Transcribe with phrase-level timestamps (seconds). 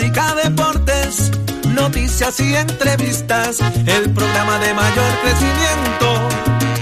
[0.00, 1.30] Música, deportes,
[1.74, 3.58] noticias y entrevistas.
[3.84, 6.28] El programa de mayor crecimiento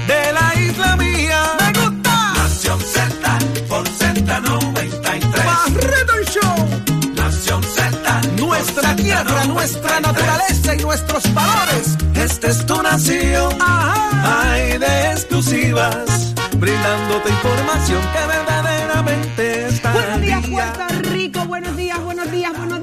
[0.07, 1.43] de la isla mía.
[1.59, 2.33] ¡Me gusta!
[2.35, 5.45] Nación Z por Z93.
[5.45, 7.15] Barreto Show.
[7.17, 8.21] Nación Z.
[8.37, 11.99] Nuestra tierra, nuestra naturaleza y nuestros valores.
[12.15, 13.59] Esta es tu nación.
[13.61, 16.35] Hay de exclusivas.
[16.57, 20.47] Brindándote información que verdaderamente está Buenos días.
[20.47, 21.45] Puerto Rico.
[21.47, 22.78] Buenos días, buenos días, buenos días.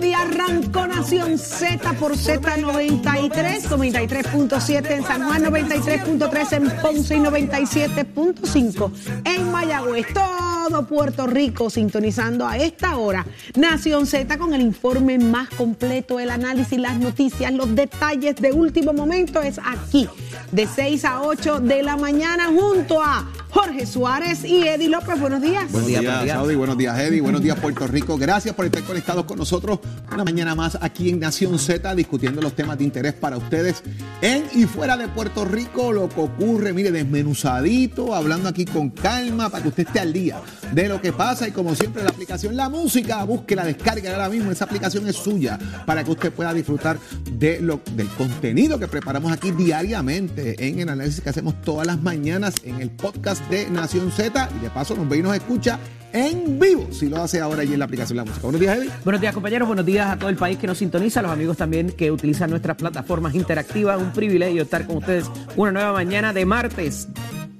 [0.75, 8.91] Arrancó Nación Z por Z93, 93.7 en San Juan, 93.3 en Ponce y 97.5
[9.23, 10.07] en Mayagüez.
[10.13, 13.25] Todo Puerto Rico sintonizando a esta hora.
[13.55, 18.91] Nación Z con el informe más completo, el análisis, las noticias, los detalles de último
[18.91, 20.09] momento es aquí,
[20.51, 25.17] de 6 a 8 de la mañana, junto a Jorge Suárez y Eddie López.
[25.17, 25.71] Buenos días.
[25.71, 26.55] Buenos días, Saudi.
[26.55, 27.21] Buenos días, Eddie.
[27.21, 28.17] Buenos días, Puerto Rico.
[28.17, 29.79] Gracias por estar conectados con nosotros
[30.11, 33.81] una mañana más aquí en Nación Z, discutiendo los temas de interés para ustedes
[34.21, 35.93] en y fuera de Puerto Rico.
[35.93, 40.41] Lo que ocurre, mire, desmenuzadito, hablando aquí con calma para que usted esté al día
[40.73, 41.47] de lo que pasa.
[41.47, 44.51] Y como siempre, la aplicación La Música, busque la descarga ahora mismo.
[44.51, 46.99] Esa aplicación es suya para que usted pueda disfrutar
[47.31, 52.01] de lo, del contenido que preparamos aquí diariamente en el análisis que hacemos todas las
[52.01, 54.49] mañanas en el podcast de Nación Z.
[54.57, 55.79] Y de paso nos ve y nos escucha
[56.13, 58.43] en vivo, si lo hace ahora allí en la aplicación La Música.
[58.43, 58.89] Buenos días, Eddie.
[59.03, 61.57] Buenos días compañeros, buenos días a todo el país que nos sintoniza, a los amigos
[61.57, 64.01] también que utilizan nuestras plataformas interactivas.
[64.01, 67.09] Un privilegio estar con ustedes una nueva mañana de martes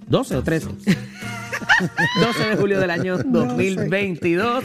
[0.08, 0.68] 12 o 13.
[0.68, 4.64] 12 de julio del año 2022.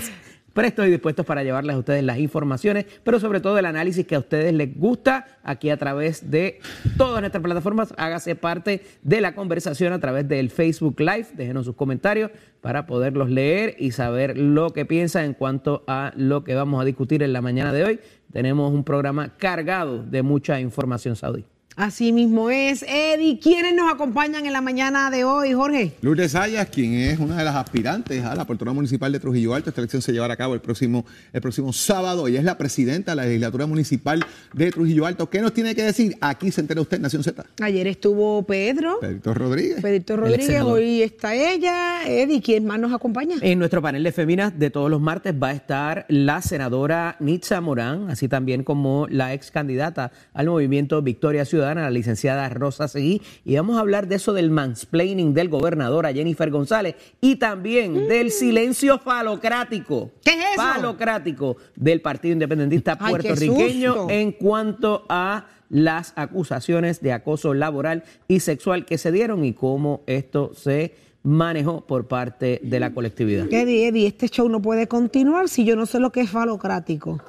[0.60, 4.14] Prestos y dispuestos para llevarles a ustedes las informaciones, pero sobre todo el análisis que
[4.14, 6.60] a ustedes les gusta aquí a través de
[6.98, 7.94] todas nuestras plataformas.
[7.96, 11.28] Hágase parte de la conversación a través del Facebook Live.
[11.32, 16.44] Déjenos sus comentarios para poderlos leer y saber lo que piensan en cuanto a lo
[16.44, 18.00] que vamos a discutir en la mañana de hoy.
[18.30, 21.46] Tenemos un programa cargado de mucha información saudí.
[21.76, 23.38] Así mismo es, Eddie.
[23.38, 25.92] ¿Quiénes nos acompañan en la mañana de hoy, Jorge?
[26.02, 29.70] Lourdes Sayas, quien es una de las aspirantes a la Portona Municipal de Trujillo Alto.
[29.70, 32.26] Esta elección se llevará a cabo el próximo, el próximo sábado.
[32.26, 34.22] Ella es la presidenta de la legislatura municipal
[34.52, 35.30] de Trujillo Alto.
[35.30, 36.16] ¿Qué nos tiene que decir?
[36.20, 37.46] Aquí se entera usted, Nación Z.
[37.62, 39.80] Ayer estuvo Pedro, Pedrito Rodríguez.
[39.80, 42.02] Pedrito Rodríguez, hoy está ella.
[42.04, 43.36] Eddie, ¿quién más nos acompaña?
[43.40, 47.60] En nuestro panel de féminas de todos los martes va a estar la senadora Nitza
[47.60, 53.22] Morán, así también como la ex candidata al movimiento Victoria Ciudadana, la licenciada Rosa Seguí.
[53.44, 58.08] Y vamos a hablar de eso del mansplaining del gobernador a Jennifer González y también
[58.08, 60.06] del silencio falocrático.
[60.06, 60.20] Mm.
[60.24, 60.62] ¿Qué es eso?
[60.62, 68.40] Falocrático del Partido Independentista Ay, puertorriqueño en cuanto a las acusaciones de acoso laboral y
[68.40, 73.46] sexual que se dieron y cómo esto se manejó por parte de la colectividad.
[73.52, 77.20] Eddie, Eddie, este show no puede continuar si yo no sé lo que es falocrático.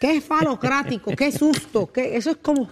[0.00, 1.12] ¿Qué es falocrático?
[1.16, 1.86] ¿Qué susto?
[1.86, 2.16] ¿Qué?
[2.16, 2.68] Eso es como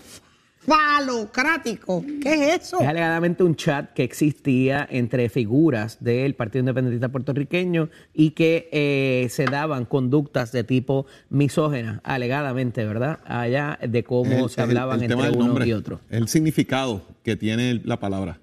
[0.67, 2.05] falocrático.
[2.23, 2.81] ¿Qué es eso?
[2.81, 9.29] Es alegadamente un chat que existía entre figuras del Partido Independentista puertorriqueño y que eh,
[9.31, 13.21] se daban conductas de tipo misógena, alegadamente, ¿verdad?
[13.25, 16.01] Allá de cómo se el- hablaban el entre uno nombre, y otro.
[16.11, 18.39] El significado que tiene la palabra.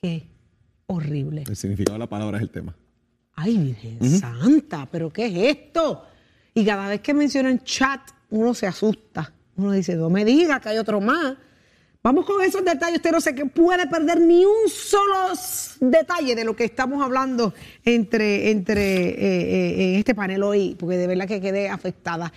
[0.00, 0.26] Qué
[0.86, 1.44] horrible.
[1.48, 2.74] El significado de la palabra es el tema.
[3.34, 6.04] Ay, Virgen Santa, ¿pero qué es esto?
[6.54, 8.00] Y cada vez que mencionan chat,
[8.30, 9.32] uno se asusta.
[9.56, 11.34] Uno dice, no me diga que hay otro más.
[12.06, 12.98] Vamos con esos detalles.
[12.98, 15.32] Usted no se puede perder ni un solo
[15.80, 17.52] detalle de lo que estamos hablando
[17.84, 22.32] entre, entre eh, eh, en este panel hoy, porque de verdad que quedé afectada.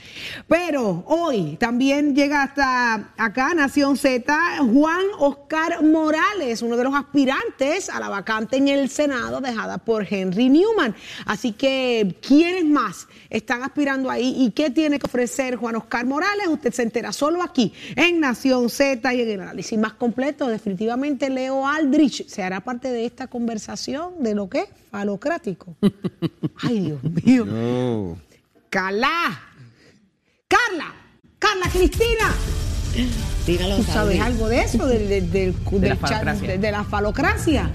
[0.48, 7.92] Pero hoy también llega hasta acá, Nación Z, Juan Oscar Morales, uno de los aspirantes
[7.92, 10.96] a la vacante en el Senado dejada por Henry Newman.
[11.26, 16.48] Así que, ¿quiénes más están aspirando ahí y qué tiene que ofrecer Juan Oscar Morales?
[16.48, 20.48] Usted se entera solo aquí en Nación Z y en el análisis más completo.
[20.48, 25.76] Definitivamente Leo Aldrich se hará parte de esta conversación de lo que es falocrático.
[26.64, 27.46] Ay, Dios mío.
[27.46, 28.18] No.
[28.70, 29.10] Carla.
[30.48, 30.94] Carla.
[31.38, 32.34] Carla Cristina.
[33.46, 34.86] ¿Tú sabes algo de eso?
[34.86, 37.70] Del, de, la falocracia.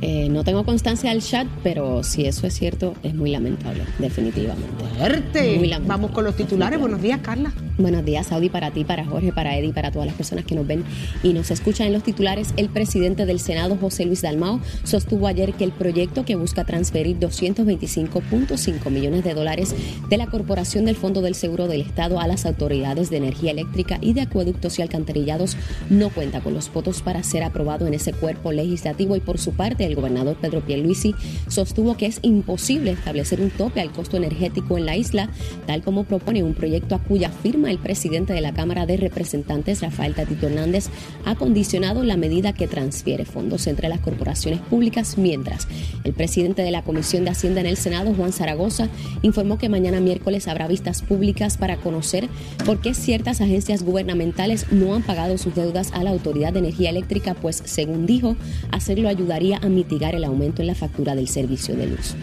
[0.00, 4.84] Eh, no tengo constancia del chat, pero si eso es cierto, es muy lamentable, definitivamente.
[4.96, 5.78] Fuerte.
[5.86, 6.78] Vamos con los titulares.
[6.78, 7.52] Buenos días, Carla.
[7.78, 10.66] Buenos días, Saudi, para ti, para Jorge, para Eddie, para todas las personas que nos
[10.66, 10.84] ven
[11.22, 12.52] y nos escuchan en los titulares.
[12.56, 17.18] El presidente del Senado, José Luis Dalmao, sostuvo ayer que el proyecto que busca transferir
[17.18, 19.74] 225.5 millones de dólares
[20.08, 23.98] de la Corporación del Fondo del Seguro del Estado a las autoridades de energía eléctrica
[24.00, 25.56] y de acueductos y alcantarillados
[25.88, 29.52] no cuenta con los votos para ser aprobado en ese cuerpo legislativo y por su
[29.52, 31.14] parte el gobernador Pedro Pierluisi
[31.48, 35.30] sostuvo que es imposible establecer un tope al costo energético en la isla,
[35.66, 39.82] tal como propone un proyecto a cuya firma el presidente de la Cámara de Representantes,
[39.82, 40.90] Rafael Tatito Hernández,
[41.24, 45.68] ha condicionado la medida que transfiere fondos entre las corporaciones públicas, mientras
[46.04, 48.88] el presidente de la Comisión de Hacienda en el Senado, Juan Zaragoza,
[49.22, 52.28] informó que mañana miércoles habrá vistas públicas para conocer
[52.64, 56.90] por qué ciertas agencias gubernamentales no han pagado sus deudas a la Autoridad de Energía
[56.90, 58.36] Eléctrica, pues, según dijo,
[58.70, 62.16] hacerlo ayudaría a mitigar el aumento en la factura del servicio de luz.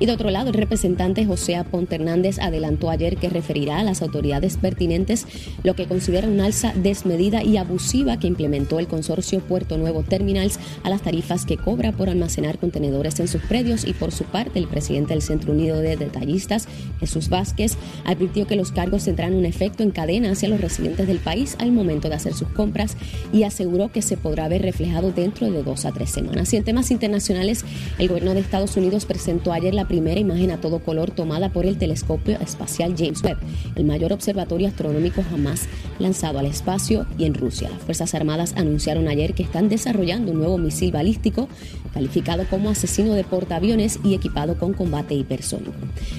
[0.00, 4.02] Y de otro lado, el representante José Aponte Hernández adelantó ayer que referirá a las
[4.02, 5.26] autoridades pertinentes
[5.64, 10.58] lo que considera una alza desmedida y abusiva que implementó el consorcio Puerto Nuevo Terminals
[10.84, 14.58] a las tarifas que cobra por almacenar contenedores en sus predios y por su parte
[14.58, 16.68] el presidente del Centro Unido de Detallistas,
[17.00, 21.18] Jesús Vázquez, advirtió que los cargos tendrán un efecto en cadena hacia los residentes del
[21.18, 22.96] país al momento de hacer sus compras
[23.32, 26.52] y aseguró que se podrá ver reflejado dentro de dos a tres semanas.
[26.52, 27.64] Y en temas internacionales,
[27.98, 31.66] el gobierno de Estados Unidos presentó ayer la primera imagen a todo color tomada por
[31.66, 33.38] el telescopio espacial James Webb,
[33.74, 35.66] el mayor observatorio astronómico jamás
[35.98, 37.70] lanzado al espacio y en Rusia.
[37.70, 41.48] Las Fuerzas Armadas anunciaron ayer que están desarrollando un nuevo misil balístico
[41.92, 45.72] calificado como asesino de portaaviones y equipado con combate hipersónico.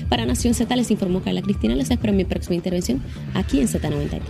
[0.09, 3.01] Para Nación Z les informó Carla Cristina, les espero mi próxima intervención
[3.33, 4.21] aquí en Z93.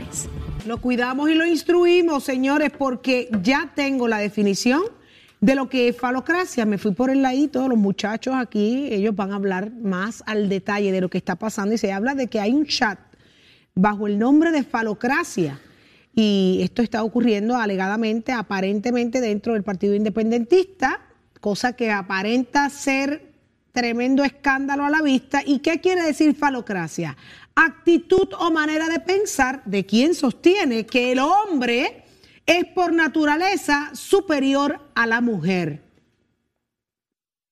[0.65, 4.81] Lo cuidamos y lo instruimos, señores, porque ya tengo la definición
[5.41, 6.65] de lo que es falocracia.
[6.65, 10.91] Me fui por el ladito, los muchachos aquí, ellos van a hablar más al detalle
[10.91, 13.00] de lo que está pasando y se habla de que hay un chat
[13.75, 15.59] bajo el nombre de falocracia.
[16.13, 21.00] Y esto está ocurriendo alegadamente, aparentemente dentro del Partido Independentista,
[21.39, 23.30] cosa que aparenta ser
[23.71, 25.42] tremendo escándalo a la vista.
[25.45, 27.15] ¿Y qué quiere decir falocracia?
[27.56, 32.03] Actitud o manera de pensar de quien sostiene que el hombre
[32.50, 35.84] es por naturaleza superior a la mujer.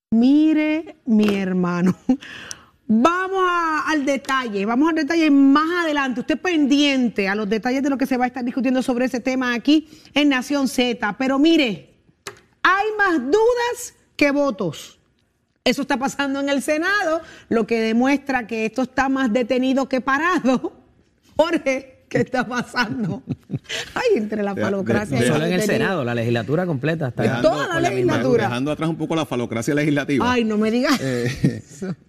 [0.10, 1.96] Mire, mi hermano.
[2.90, 3.44] Vamos
[3.86, 6.22] al detalle, vamos al detalle más adelante.
[6.22, 9.20] Usted pendiente a los detalles de lo que se va a estar discutiendo sobre ese
[9.20, 11.18] tema aquí en Nación Z.
[11.18, 11.94] Pero mire,
[12.64, 15.02] hay más dudas que votos.
[15.66, 20.00] Eso está pasando en el Senado, lo que demuestra que esto está más detenido que
[20.00, 20.72] parado.
[21.36, 23.22] Jorge, ¿Qué está pasando?
[23.94, 27.24] Ay, entre la falocracia y Solo en el Senado, la legislatura completa está.
[27.24, 28.46] Dejando, toda la legislatura.
[28.46, 30.32] dejando atrás un poco la falocracia legislativa.
[30.32, 30.98] Ay, no me digas.
[31.02, 31.62] Eh,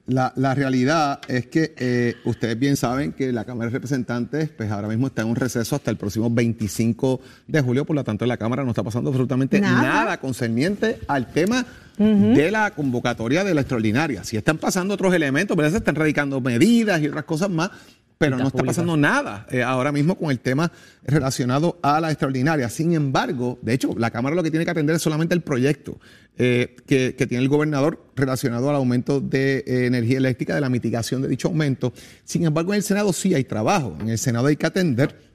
[0.07, 4.71] la, la, realidad es que eh, ustedes bien saben que la Cámara de Representantes, pues
[4.71, 8.25] ahora mismo está en un receso hasta el próximo 25 de julio, por lo tanto
[8.25, 11.67] en la Cámara no está pasando absolutamente nada, concerniente al tema
[11.99, 14.23] de la convocatoria de la extraordinaria.
[14.23, 17.71] Si están pasando otros elementos, pero se están radicando medidas y otras cosas más,
[18.19, 20.71] pero no está pasando nada eh, ahora mismo con el tema
[21.05, 22.69] relacionado a la extraordinaria.
[22.69, 25.99] Sin embargo, de hecho, la Cámara lo que tiene que atender es solamente el proyecto
[26.37, 31.23] eh, que, tiene el gobernador relacionado al aumento de eh, energía eléctrica, de la mitigación
[31.23, 31.93] de dicho aumento.
[32.25, 33.97] Sin embargo, en el Senado sí hay trabajo.
[34.01, 35.29] En el Senado hay que atender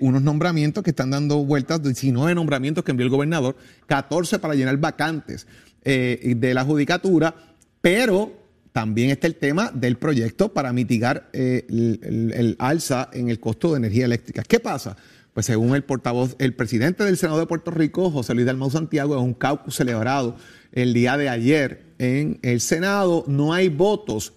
[0.00, 3.54] unos nombramientos que están dando vueltas, 19 nombramientos que envió el gobernador,
[3.86, 5.46] 14 para llenar vacantes
[5.84, 7.34] de la judicatura,
[7.82, 8.43] pero
[8.74, 13.76] también está el tema del proyecto para mitigar eh, el, alza en el costo de
[13.76, 14.42] energía eléctrica.
[14.42, 14.96] ¿Qué pasa?
[15.32, 19.16] Pues según el portavoz, el presidente del Senado de Puerto Rico, José Luis Dalmau Santiago,
[19.16, 20.34] en un caucus celebrado
[20.72, 24.32] el día de ayer en el Senado, no hay votos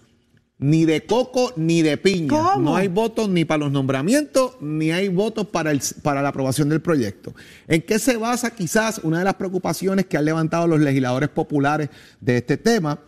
[0.60, 2.28] Ni de coco ni de piña.
[2.28, 2.60] ¿Cómo?
[2.60, 6.68] No hay votos ni para los nombramientos, ni hay votos para, el, para la aprobación
[6.68, 7.34] del proyecto.
[7.66, 11.90] ¿En qué se basa quizás una de las preocupaciones que han levantado los legisladores populares
[12.20, 13.00] de este tema?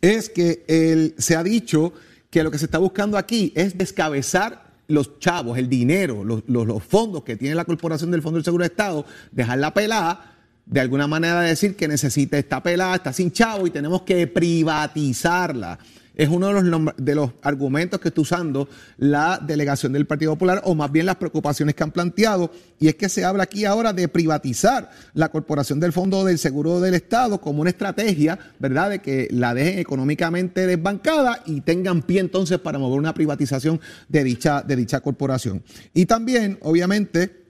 [0.00, 1.92] Es que el- se ha dicho
[2.30, 6.82] que lo que se está buscando aquí es descabezar los chavos, el dinero, los, los-
[6.84, 10.32] fondos que tiene la Corporación del Fondo del Seguro de Estado, dejarla pelada,
[10.64, 15.78] de alguna manera decir que necesita esta pelada, está sin chavo y tenemos que privatizarla.
[16.16, 20.62] Es uno de los, de los argumentos que está usando la delegación del Partido Popular,
[20.64, 23.92] o más bien las preocupaciones que han planteado, y es que se habla aquí ahora
[23.92, 28.98] de privatizar la Corporación del Fondo del Seguro del Estado como una estrategia, ¿verdad?, de
[29.00, 34.62] que la dejen económicamente desbancada y tengan pie entonces para mover una privatización de dicha,
[34.62, 35.62] de dicha corporación.
[35.92, 37.44] Y también, obviamente,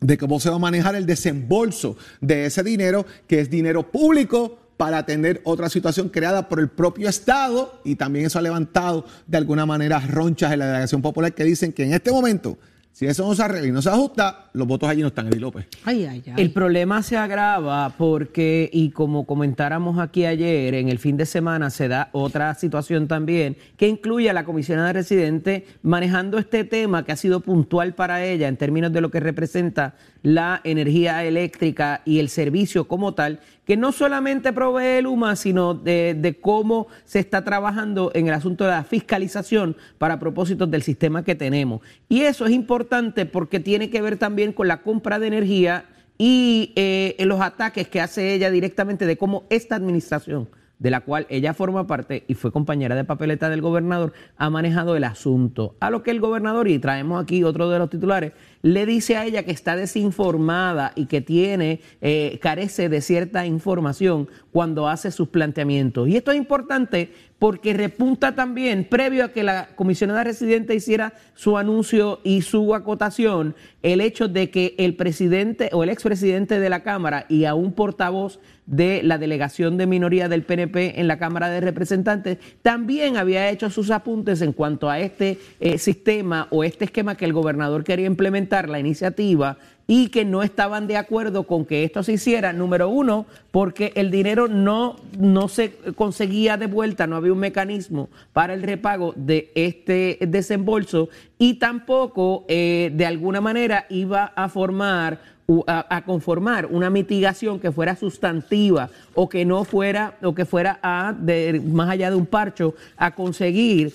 [0.00, 4.58] de cómo se va a manejar el desembolso de ese dinero, que es dinero público
[4.82, 9.38] para atender otra situación creada por el propio Estado y también eso ha levantado de
[9.38, 12.58] alguna manera ronchas en la delegación popular que dicen que en este momento,
[12.90, 15.38] si eso no se arregla y no se ajusta, los votos allí no están, Eddie
[15.38, 15.66] López.
[15.84, 16.34] Ay, ay, ay.
[16.36, 21.70] El problema se agrava porque, y como comentáramos aquí ayer, en el fin de semana
[21.70, 27.12] se da otra situación también que incluye a la comisionada residente manejando este tema que
[27.12, 32.18] ha sido puntual para ella en términos de lo que representa la energía eléctrica y
[32.18, 37.18] el servicio como tal, que no solamente provee el UMA, sino de, de cómo se
[37.18, 41.80] está trabajando en el asunto de la fiscalización para propósitos del sistema que tenemos.
[42.08, 45.86] Y eso es importante porque tiene que ver también con la compra de energía
[46.18, 50.48] y eh, los ataques que hace ella directamente de cómo esta administración,
[50.82, 54.96] de la cual ella forma parte y fue compañera de papeleta del gobernador, ha manejado
[54.96, 55.76] el asunto.
[55.78, 59.24] A lo que el gobernador, y traemos aquí otro de los titulares, le dice a
[59.24, 65.28] ella que está desinformada y que tiene, eh, carece de cierta información cuando hace sus
[65.28, 66.08] planteamientos.
[66.08, 67.12] Y esto es importante
[67.42, 73.56] porque repunta también, previo a que la comisionada residente hiciera su anuncio y su acotación,
[73.82, 77.72] el hecho de que el presidente o el expresidente de la Cámara y a un
[77.72, 83.50] portavoz de la delegación de minoría del PNP en la Cámara de Representantes también había
[83.50, 87.82] hecho sus apuntes en cuanto a este eh, sistema o este esquema que el gobernador
[87.82, 92.52] quería implementar, la iniciativa, y que no estaban de acuerdo con que esto se hiciera,
[92.52, 98.08] número uno, porque el dinero no, no se conseguía de vuelta, no había un mecanismo
[98.32, 101.08] para el repago de este desembolso
[101.38, 105.32] y tampoco eh, de alguna manera iba a formar
[105.66, 111.12] a conformar una mitigación que fuera sustantiva o que no fuera o que fuera a
[111.12, 113.92] de, más allá de un parcho a conseguir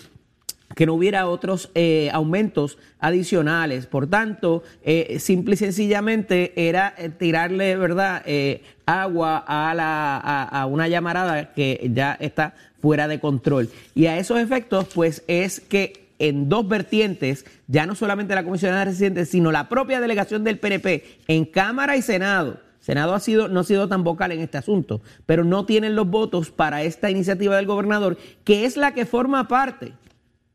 [0.75, 3.85] que no hubiera otros eh, aumentos adicionales.
[3.85, 10.61] Por tanto, eh, simple y sencillamente era eh, tirarle, ¿verdad?, eh, agua a, la, a,
[10.61, 13.69] a una llamarada que ya está fuera de control.
[13.95, 18.85] Y a esos efectos, pues es que en dos vertientes, ya no solamente la comisionada
[18.85, 22.59] residente, sino la propia delegación del PNP en Cámara y Senado.
[22.79, 26.07] Senado ha sido, no ha sido tan vocal en este asunto, pero no tienen los
[26.07, 29.93] votos para esta iniciativa del gobernador, que es la que forma parte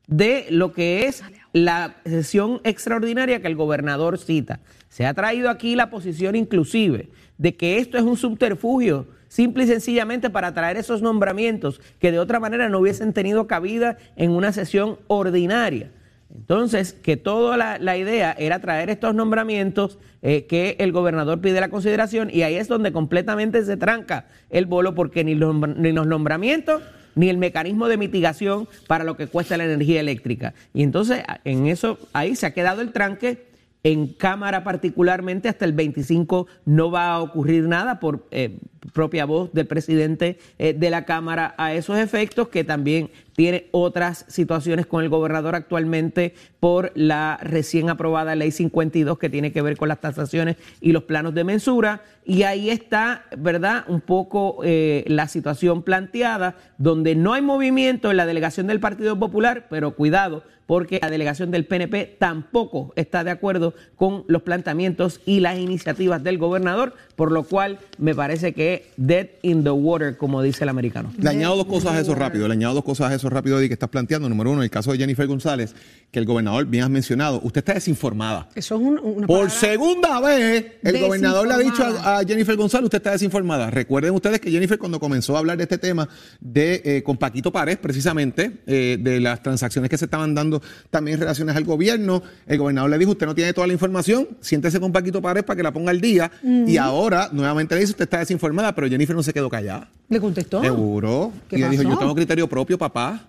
[0.06, 4.60] de lo que es la sesión extraordinaria que el gobernador cita.
[4.88, 9.66] Se ha traído aquí la posición inclusive de que esto es un subterfugio, simple y
[9.66, 14.52] sencillamente para traer esos nombramientos que de otra manera no hubiesen tenido cabida en una
[14.52, 15.90] sesión ordinaria.
[16.34, 21.60] Entonces, que toda la, la idea era traer estos nombramientos eh, que el gobernador pide
[21.60, 25.92] la consideración y ahí es donde completamente se tranca el bolo porque ni los, ni
[25.92, 26.82] los nombramientos
[27.14, 30.54] ni el mecanismo de mitigación para lo que cuesta la energía eléctrica.
[30.74, 33.51] Y entonces, en eso, ahí se ha quedado el tranque.
[33.84, 38.60] En Cámara particularmente, hasta el 25 no va a ocurrir nada por eh,
[38.92, 44.24] propia voz del presidente eh, de la Cámara a esos efectos, que también tiene otras
[44.28, 49.76] situaciones con el gobernador actualmente por la recién aprobada ley 52 que tiene que ver
[49.76, 52.02] con las tasaciones y los planos de mensura.
[52.24, 53.84] Y ahí está, ¿verdad?
[53.88, 59.18] Un poco eh, la situación planteada, donde no hay movimiento en la delegación del Partido
[59.18, 65.20] Popular, pero cuidado, porque la delegación del PNP tampoco está de acuerdo con los planteamientos
[65.26, 70.16] y las iniciativas del gobernador, por lo cual me parece que dead in the water,
[70.16, 71.12] como dice el americano.
[71.18, 72.46] Le añado dos cosas a eso rápido.
[72.48, 74.28] Le añado dos cosas a eso rápido, Eddie, que estás planteando.
[74.28, 75.74] Número uno, el caso de Jennifer González,
[76.10, 77.40] que el gobernador bien has mencionado.
[77.42, 78.48] Usted está desinformada.
[78.54, 82.84] Eso es un- una Por segunda vez, el gobernador le ha dicho a Jennifer González,
[82.84, 83.70] usted está desinformada.
[83.70, 86.08] Recuerden ustedes que Jennifer cuando comenzó a hablar de este tema
[86.40, 90.51] de eh, con Paquito Párez, precisamente, eh, de las transacciones que se estaban dando
[90.90, 94.28] también en relaciones al gobierno, el gobernador le dijo, usted no tiene toda la información,
[94.40, 96.30] siéntese con Paquito Párez para que la ponga al día.
[96.42, 99.88] Y ahora, nuevamente le dice, usted está desinformada, pero Jennifer no se quedó callada.
[100.08, 100.60] ¿Le contestó?
[100.60, 101.32] Seguro.
[101.48, 103.28] ¿Qué y le dijo, yo tengo criterio propio, papá.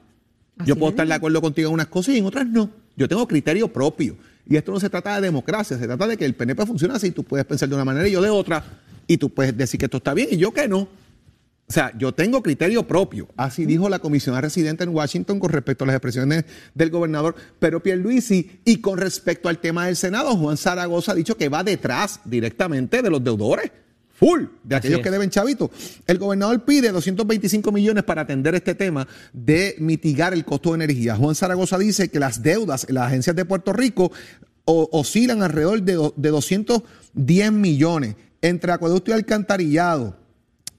[0.65, 2.69] Yo puedo estar de acuerdo contigo en unas cosas y en otras no.
[2.95, 4.15] Yo tengo criterio propio.
[4.47, 7.11] Y esto no se trata de democracia, se trata de que el PNP funcione así.
[7.11, 8.63] Tú puedes pensar de una manera y yo de otra.
[9.07, 10.87] Y tú puedes decir que esto está bien y yo que no.
[11.67, 13.29] O sea, yo tengo criterio propio.
[13.37, 17.81] Así dijo la comisionada residente en Washington con respecto a las expresiones del gobernador Pedro
[17.81, 18.59] Pierluisi.
[18.65, 23.01] Y con respecto al tema del Senado, Juan Zaragoza ha dicho que va detrás directamente
[23.01, 23.71] de los deudores
[24.13, 25.71] full de aquellos que deben chavito.
[26.05, 31.15] El gobernador pide 225 millones para atender este tema de mitigar el costo de energía.
[31.15, 34.11] Juan Zaragoza dice que las deudas en las agencias de Puerto Rico
[34.65, 40.22] oscilan alrededor de, de 210 millones entre acueducto y alcantarillado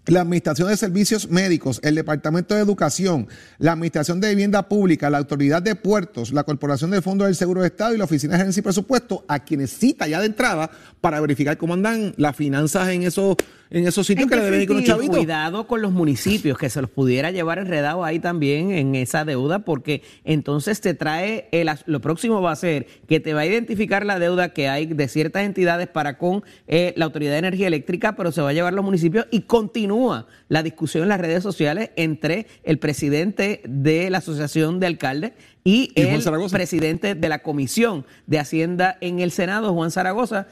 [0.07, 3.27] la Administración de Servicios Médicos, el Departamento de Educación,
[3.59, 7.63] la Administración de Vivienda Pública, la Autoridad de Puertos, la Corporación del Fondo del Seguro
[7.63, 10.71] de Estado y la Oficina de Gerencia y Presupuesto, a quienes cita ya de entrada
[11.01, 13.37] para verificar cómo andan las finanzas en esos
[13.75, 15.17] en esos sitios que le deben ir con los chavitos.
[15.17, 19.61] Cuidado con los municipios, que se los pudiera llevar enredado ahí también en esa deuda,
[19.61, 24.07] porque entonces te trae, el, lo próximo va a ser que te va a identificar
[24.07, 28.15] la deuda que hay de ciertas entidades para con eh, la Autoridad de Energía Eléctrica,
[28.15, 31.91] pero se va a llevar los municipios y continúa la discusión en las redes sociales
[31.97, 35.33] entre el presidente de la Asociación de Alcaldes
[35.65, 40.47] y, y el presidente de la Comisión de Hacienda en el Senado, Juan Zaragoza,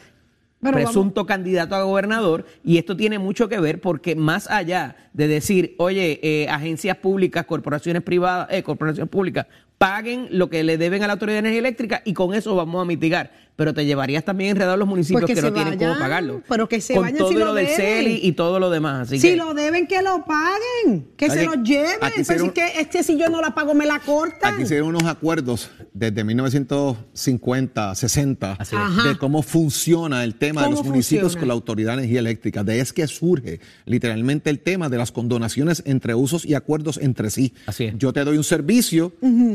[0.71, 5.75] presunto candidato a gobernador, y esto tiene mucho que ver porque más allá de decir,
[5.79, 9.47] oye, eh, agencias públicas, corporaciones privadas, eh, corporaciones públicas,
[9.79, 12.81] paguen lo que le deben a la Autoridad de Energía Eléctrica y con eso vamos
[12.81, 15.99] a mitigar pero te llevarías también enredado a los municipios pues que, no tienen cómo
[15.99, 16.43] pagarlo.
[16.49, 19.09] Pero que se con vayan todo si lo, del CELI y todo lo demás.
[19.09, 21.99] si lo deben, que lo paguen, que se lo lleven.
[22.27, 24.55] Pero es que este, si yo no la pago, me la cortan.
[24.55, 28.59] Aquí hicieron unos acuerdos desde 1950, 60,
[29.05, 32.65] de cómo funciona el tema de los municipios con la Autoridad de Energía Eléctrica.
[32.65, 36.99] De ahí es que surge literalmente el tema de las condonaciones entre usos y acuerdos
[37.03, 37.53] entre sí.
[37.67, 37.99] Así es.
[37.99, 39.13] Yo te doy un servicio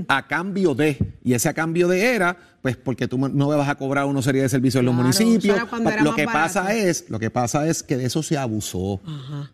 [0.08, 2.38] a cambio de, y ese a cambio de era
[2.68, 5.58] pues porque tú no me vas a cobrar una serie de servicios en los municipios.
[6.04, 9.00] Lo que pasa es, lo que pasa es que de eso se abusó.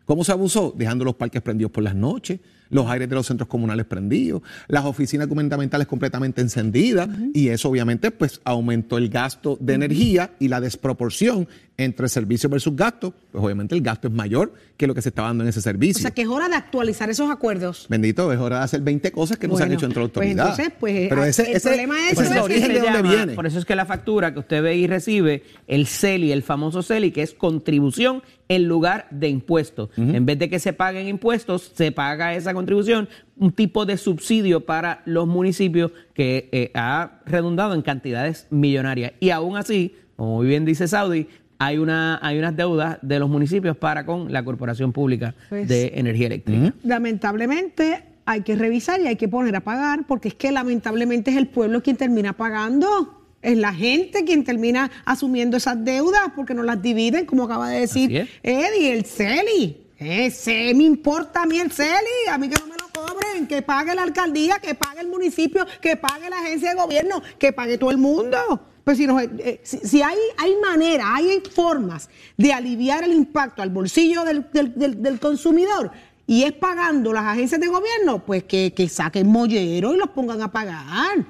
[0.05, 0.73] ¿Cómo se abusó?
[0.75, 2.39] Dejando los parques prendidos por las noches,
[2.71, 8.09] los aires de los centros comunales prendidos, las oficinas gubernamentales completamente encendidas y eso obviamente
[8.09, 13.73] pues aumentó el gasto de energía y la desproporción entre servicio versus gasto, pues obviamente
[13.73, 15.99] el gasto es mayor que lo que se está dando en ese servicio.
[15.99, 17.87] O sea que es hora de actualizar esos acuerdos.
[17.89, 20.17] Bendito, es hora de hacer 20 cosas que no se han hecho entre la pues
[20.17, 20.45] autoridad.
[20.45, 23.33] Pues entonces, pues Pero ese, el problema es, el origen de dónde viene.
[23.33, 26.83] Por eso es que la factura que usted ve y recibe, el CELI, el famoso
[26.83, 29.89] CELI, que es contribución en lugar de impuestos.
[29.97, 34.65] En vez de que se paguen impuestos, se paga esa contribución, un tipo de subsidio
[34.65, 39.13] para los municipios que eh, ha redundado en cantidades millonarias.
[39.19, 41.27] Y aún así, como muy bien dice Saudi,
[41.63, 45.93] hay, una, hay unas deudas de los municipios para con la Corporación Pública pues, de
[45.95, 46.73] Energía Eléctrica.
[46.83, 51.37] Lamentablemente hay que revisar y hay que poner a pagar porque es que lamentablemente es
[51.37, 53.21] el pueblo quien termina pagando.
[53.41, 57.81] Es la gente quien termina asumiendo esas deudas porque no las dividen, como acaba de
[57.81, 59.77] decir Eddie, el CELI.
[59.97, 63.61] Ese me importa a mí el CELI, a mí que no me lo cobren, que
[63.61, 67.77] pague la alcaldía, que pague el municipio, que pague la agencia de gobierno, que pague
[67.77, 68.37] todo el mundo.
[68.83, 73.69] Pues si, eh, eh, si, hay, hay manera, hay formas de aliviar el impacto al
[73.69, 75.91] bolsillo del, consumidor
[76.27, 80.51] y es pagando las agencias de gobierno, pues que, saquen mollero y los pongan a
[80.51, 81.25] pagar.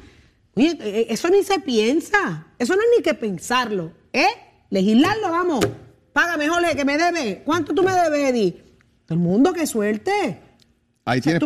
[0.55, 4.27] Oye, eh, eso ni se piensa, eso no es ni que pensarlo, ¿eh?
[4.69, 5.65] Legislarlo, vamos.
[6.13, 7.41] Paga mejor que me debe.
[7.43, 8.51] ¿Cuánto tú me debes, Eddie?
[9.05, 10.39] Todo el mundo, que suerte.
[11.05, 11.43] Ahí tienes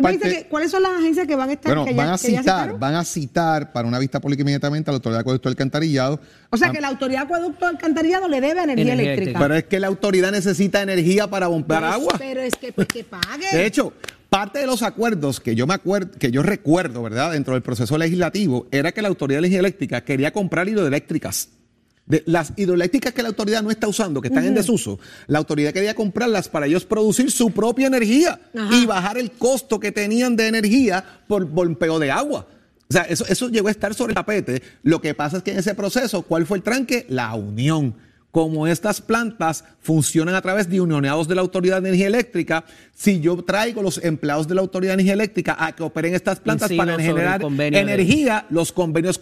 [0.48, 1.76] ¿Cuáles son las agencias que van a estar?
[1.76, 5.18] Bueno, van a citar, van a citar para una vista pública inmediatamente a la autoridad
[5.18, 6.20] de acueducto alcantarillado.
[6.50, 9.38] O sea que la autoridad de acueducto alcantarillado le debe energía, eléctrica.
[9.38, 12.14] Pero es que la autoridad necesita energía para bombear agua.
[12.18, 13.48] Pero es que, pues, que pague.
[13.52, 13.92] De hecho,
[14.30, 17.32] parte de los acuerdos que yo me acuerdo, que yo recuerdo, ¿verdad?
[17.32, 21.48] Dentro del proceso legislativo, era que la autoridad de energía eléctrica quería comprar hidroeléctricas
[22.26, 25.94] las hidroeléctricas que la autoridad no está usando, que están en desuso, la autoridad quería
[25.94, 28.40] comprarlas para ellos producir su propia energía
[28.70, 32.46] y bajar el costo que tenían de energía por bombeo de agua.
[32.88, 34.62] O sea, eso, eso llegó a estar sobre el tapete.
[34.82, 37.04] Lo que pasa es que en ese proceso, ¿cuál fue el tranque?
[37.10, 37.94] La unión
[38.30, 42.64] como estas plantas funcionan a través de unionados de la Autoridad de Energía Eléctrica,
[42.94, 46.38] si yo traigo los empleados de la Autoridad de Energía Eléctrica a que operen estas
[46.40, 49.18] plantas para generar energía, los convenios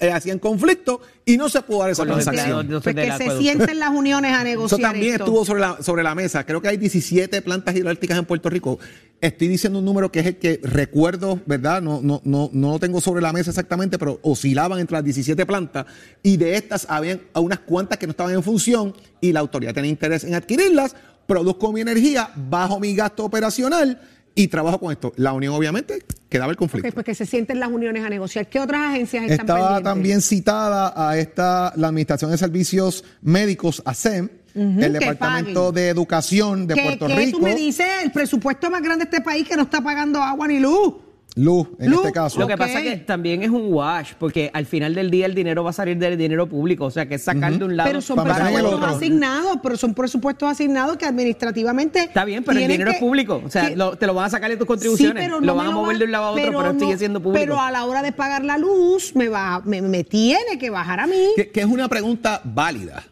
[0.00, 2.68] eh, hacían conflicto y no se pudo dar esa transacción.
[2.82, 4.80] que se sienten las uniones a negociar.
[4.80, 6.44] Eso también estuvo sobre la, sobre la mesa.
[6.44, 8.78] Creo que hay 17 plantas hidroeléctricas en Puerto Rico.
[9.20, 11.82] Estoy diciendo un número que es el que recuerdo, ¿verdad?
[11.82, 15.44] No, no, no, no lo tengo sobre la mesa exactamente, pero oscilaban entre las 17
[15.44, 15.86] plantas
[16.22, 19.90] y de estas habían unas cuantas que no estaban en función y la autoridad tenía
[19.90, 24.00] interés en adquirirlas, produzco mi energía bajo mi gasto operacional
[24.34, 25.12] y trabajo con esto.
[25.16, 26.88] La unión, obviamente, quedaba el conflicto.
[26.88, 28.48] Ok, pues que se sienten las uniones a negociar.
[28.48, 29.84] ¿Qué otras agencias están Estaba pendientes?
[29.84, 35.74] también citada a esta, la Administración de Servicios Médicos, ASEM, el Departamento paguen.
[35.74, 37.86] de Educación de ¿Qué, Puerto Rico, tú me dices?
[38.02, 40.94] El presupuesto más grande de este país que no está pagando agua ni luz.
[41.40, 42.00] Luz, en Luz.
[42.00, 42.40] este caso.
[42.40, 42.58] Lo que Ok.
[42.58, 45.70] pasa es que también es un wash, porque al final del día el dinero va
[45.70, 48.16] a salir del dinero público, o sea que es sacar de un lado Pero son
[48.16, 52.00] Para presupuestos asignados, pero son presupuestos asignados que administrativamente.
[52.00, 53.40] Está bien, pero el dinero que- es público.
[53.44, 55.30] O sea, que- lo- te lo van a sacar de tus Sí, contribuciones.
[55.40, 57.40] lo van a mover va- de un lado a otro, pero, no- sigue siendo público.
[57.40, 61.00] Pero a la hora de pagar la luz, me, va, me, me tiene que bajar
[61.00, 61.28] a mí.
[61.36, 63.04] Que, que es una pregunta válida.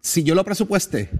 [0.00, 1.10] Si yo lo presupuesté,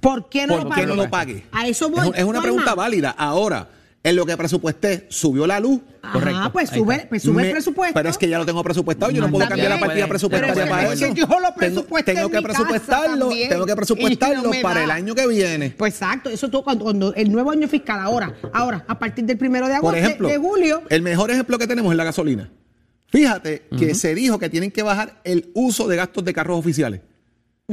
[0.00, 0.86] ¿Por qué no ¿por lo qué pagué?
[0.86, 1.44] no lo pagué?
[1.50, 2.08] A eso Es, voy.
[2.08, 3.10] un- es una ¿Cuál pregunta válida.
[3.16, 3.68] Ahora,
[4.04, 5.80] en lo que presupuesté, subió la luz.
[6.02, 7.94] Ajá, pues ahí sube, pues sube Me- el presupuesto.
[7.94, 9.10] Pero es que ya lo tengo presupuestado.
[9.10, 11.14] Yo no, No, puedo cambiar la partida presupuestaria para es eso.
[11.14, 13.28] que yo lo tengo, presupuesté tengo en que presupuestarlo.
[13.48, 14.84] Tengo que presupuestarlo no para da.
[14.84, 15.70] el año que viene.
[15.70, 19.38] Pues exacto, eso todo cuando, cuando el nuevo año fiscal, ahora, ahora, a partir del
[19.38, 22.50] primero de agosto, Por ejemplo, de julio, el mejor ejemplo que tenemos es la gasolina.
[23.06, 27.00] Fíjate que se dijo que tienen que bajar el uso de gastos de carros oficiales.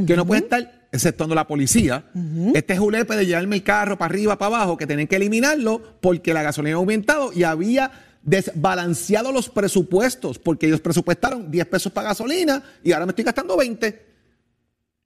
[0.08, 2.06] Que no puede estar, exceptuando la policía,
[2.54, 6.34] este julepe de llevarme el carro para arriba, para abajo, que tienen que eliminarlo porque
[6.34, 7.92] la gasolina ha aumentado y había
[8.24, 13.58] desbalanceado los presupuestos, porque ellos presupuestaron 10 pesos para gasolina y ahora me estoy gastando
[13.58, 14.11] 20.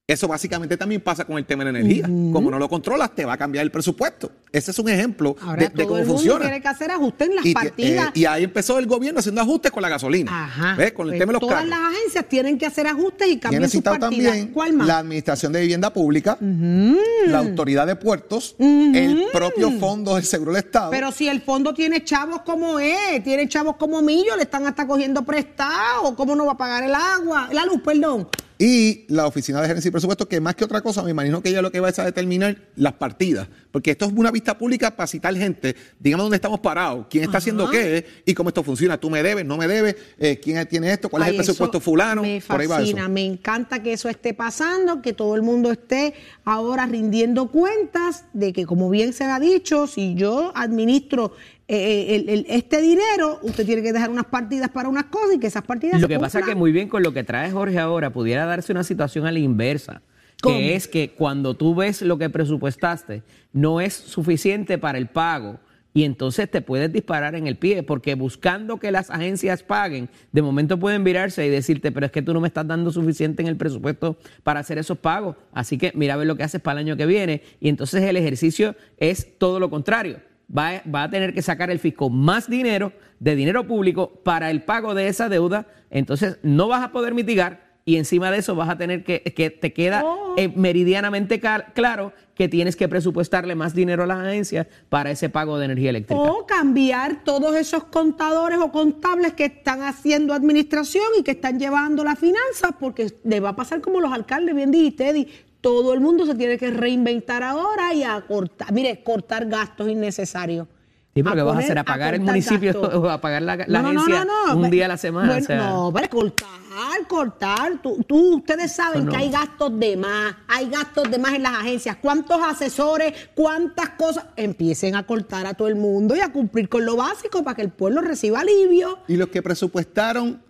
[0.08, 2.04] Eso básicamente también pasa con el tema de la energía.
[2.06, 4.32] Como no lo controlas, te va a cambiar el presupuesto.
[4.52, 6.42] Ese es un ejemplo ahora de, de todo cómo el mundo funciona.
[6.46, 8.08] tiene que hacer ajustes en las Y, partidas.
[8.10, 10.46] eh, y ahí empezó el gobierno haciendo ajustes con la gasolina.
[10.46, 10.76] Ajá.
[10.76, 10.94] ¿Ves?
[10.94, 11.70] Con el Pues tema de los todas carros.
[11.72, 14.00] las agencias tienen que hacer ajustes y cambiar sus partidas.
[14.12, 14.86] también ¿Cuál más?
[14.88, 20.64] la Administración de Vivienda Pública, la Autoridad de Puertos, el propio Fondo del Seguro del
[20.66, 20.92] Estado.
[20.92, 24.86] Pero si el fondo tiene chavos como es, tiene chavos como Millo, le están hasta
[24.86, 27.50] cogiendo prestado, ¿cómo no va a pagar el agua?
[27.52, 28.28] La luz, perdón.
[28.58, 31.50] Y la Oficina de Gerencia y Presupuesto, que más que otra cosa, me imagino que
[31.50, 33.48] ella lo que va es a determinar las partidas.
[33.72, 37.40] Porque esto es una vista pública para citar gente, digamos dónde estamos parados, quién está
[37.40, 38.98] haciendo qué y cómo esto funciona.
[38.98, 42.22] Tú me debes, no me debes, eh, quién tiene esto, cuál es el presupuesto fulano.
[42.22, 43.10] Me por ahí va eso.
[43.10, 46.14] me encanta que eso esté pasando, que todo el mundo esté
[46.46, 51.34] ahora rindiendo cuentas de que, como bien se ha dicho, si yo administro
[51.68, 55.40] eh, el- el- este dinero, usted tiene que dejar unas partidas para unas cosas y
[55.40, 57.80] que esas partidas Lo que pasa es que muy bien con lo que trae Jorge
[57.80, 60.02] ahora pudiera darse una situación a la inversa,
[60.42, 60.58] ¿Cómo?
[60.58, 65.60] que es que cuando tú ves lo que presupuestaste no es suficiente para el pago
[65.92, 70.42] y entonces te puedes disparar en el pie porque buscando que las agencias paguen, de
[70.42, 73.48] momento pueden virarse y decirte, pero es que tú no me estás dando suficiente en
[73.48, 76.80] el presupuesto para hacer esos pagos, así que mira a ver lo que haces para
[76.82, 80.20] el año que viene y entonces el ejercicio es todo lo contrario.
[80.56, 84.64] Va, va a tener que sacar el fisco más dinero de dinero público para el
[84.64, 88.70] pago de esa deuda, entonces no vas a poder mitigar y encima de eso vas
[88.70, 90.34] a tener que, que te queda Oh.
[90.38, 95.58] eh, meridianamente claro que tienes que presupuestarle más dinero a las agencias para ese pago
[95.58, 96.20] de energía eléctrica.
[96.20, 102.04] O cambiar todos esos contadores o contables que están haciendo administración y que están llevando
[102.04, 105.28] las finanzas, porque le va a pasar como los alcaldes, bien dijiste, Eddie,
[105.66, 110.68] todo el mundo se tiene que reinventar ahora y a cortar, mire, cortar gastos innecesarios.
[111.16, 111.80] Sí, pero ¿qué vas a hacer?
[111.80, 112.94] ¿A pagar el municipio gastos.
[113.04, 114.60] o a pagar la, la No, no, no, agencia no, no.
[114.60, 115.28] un día a la semana?
[115.30, 117.82] Bueno, O sea, no, pero cortar, cortar.
[117.82, 121.54] Tú, tú- ustedes saben que hay gastos de más, hay gastos de más en las
[121.54, 121.96] agencias.
[122.00, 124.26] ¿Cuántos asesores, cuántas cosas?
[124.36, 127.64] Empiecen a cortar a todo el mundo y a cumplir con lo básico para que
[127.64, 129.00] el pueblo reciba alivio.
[129.08, 130.44] Y los que presupuestaron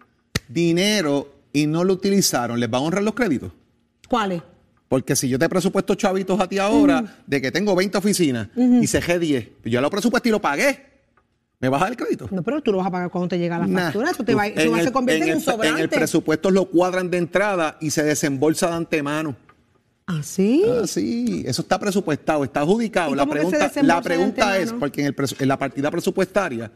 [0.50, 3.52] dinero y no lo utilizaron, ¿les van a honrar los créditos?
[4.10, 4.42] ¿Cuáles?
[4.88, 8.86] Porque si yo te presupuesto chavitos a ti ahora de que tengo 20 oficinas y
[8.88, 10.86] cejé 10, pues yo lo presupuesté y lo pagué,
[11.60, 12.28] ¿me vas a dar el crédito?
[12.32, 13.82] No, pero tú lo vas a pagar cuando te llega la Nah.
[13.86, 14.12] factura.
[14.12, 15.78] Eso, te Tú- va, eso va- el- se convierte en, un sobrante.
[15.80, 19.36] En el presupuesto lo cuadran de entrada y se desembolsa de antemano.
[20.08, 20.64] ¿Ah, sí?
[20.70, 23.12] Ah, sí, eso está presupuestado, está adjudicado.
[23.12, 26.72] ¿Y La pregunta, la pregunta es, porque en, el presu- en la partida presupuestaria,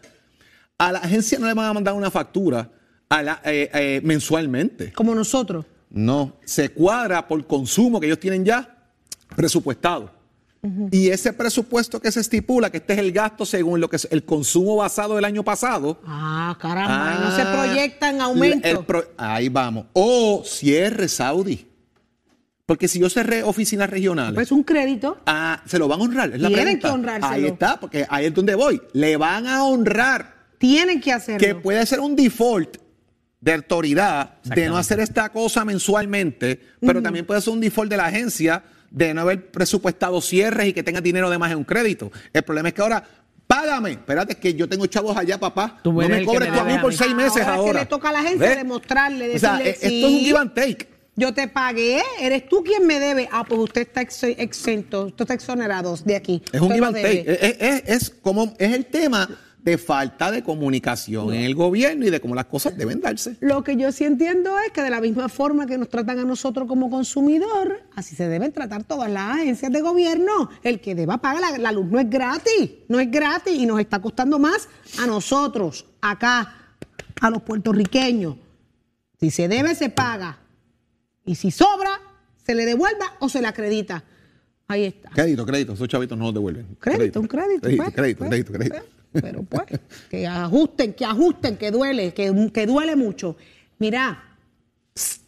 [0.80, 2.72] a la agencia no le van a mandar una factura
[3.08, 4.92] a la- eh, eh, mensualmente.
[4.94, 5.64] Como nosotros.
[5.90, 8.78] No, se cuadra por consumo que ellos tienen ya
[9.36, 10.18] presupuestado.
[10.92, 14.08] Y ese presupuesto que se estipula, que este es el gasto según lo que es
[14.12, 16.02] el consumo basado del año pasado.
[16.06, 17.16] Ah, caramba.
[17.18, 18.84] y no se ah, proyecta en aumento.
[18.86, 19.86] pro- ahí vamos.
[19.94, 21.66] O cierre Saudi.
[22.66, 24.36] Porque si yo cerré oficinas regionales.
[24.36, 25.18] Pues un crédito.
[25.26, 26.88] Ah, se lo van a honrar, es la Tienen pregunta.
[26.90, 27.34] que honrárselo.
[27.34, 28.82] Ahí está, porque ahí es donde voy.
[28.92, 31.40] Le van a honrar Tienen que hacerlo.
[31.40, 32.78] que puede ser un default
[33.42, 37.98] de autoridad de no hacer esta cosa mensualmente, pero también puede ser un default de
[37.98, 41.64] la agencia de no haber presupuestado cierres y que tenga dinero de más en un
[41.64, 42.12] crédito.
[42.34, 43.04] El problema es que ahora,
[43.48, 43.92] págame.
[43.92, 45.80] Espérate, que yo tengo chavos allá, papá.
[45.84, 47.74] No me cobres tú a mí por seis meses Ahora ahora.
[47.74, 48.58] que le toca a la agencia ¿Ves?
[48.58, 50.88] demostrarle, O sea, decirle, esto es un give and take.
[51.16, 53.28] Yo te pagué, eres tú quien me debe.
[53.32, 56.42] Ah, pues usted está ex- exento, usted está exonerado de aquí.
[56.52, 57.26] Es un give and take.
[57.28, 59.30] Es, es- es como, es el tema
[59.64, 63.38] de falta de comunicación en el gobierno y de cómo las cosas deben darse.
[63.42, 66.24] Lo que yo sí entiendo es que de la misma forma que nos tratan a
[66.24, 70.50] nosotros como consumidor, así se deben tratar todas las agencias de gobierno.
[70.64, 73.80] El que deba pagar la, la luz no es gratis, no es gratis y nos
[73.80, 74.70] está costando más
[75.00, 76.56] a nosotros, acá,
[77.20, 78.36] a los puertorriqueños.
[79.20, 80.40] Si se debe, se paga.
[81.26, 82.00] Y si sobra,
[82.46, 84.04] se le devuelva o se le acredita.
[84.68, 85.10] Ahí está.
[85.10, 85.74] Crédito, crédito.
[85.74, 86.78] Esos chavitos no los devuelven.
[86.80, 87.62] Crédito, un crédito.
[87.62, 88.99] Crédito, pues, crédito, pues, crédito, crédito.
[89.12, 89.64] Pero pues,
[90.10, 93.38] que ajusten, que ajusten, que duele, que, que duele mucho.
[93.80, 94.38] Mira,
[94.94, 95.24] psst,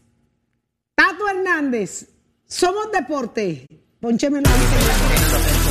[0.96, 2.08] Tato Hernández,
[2.46, 3.65] somos deporte.
[4.00, 4.62] Pónchemelo ahí.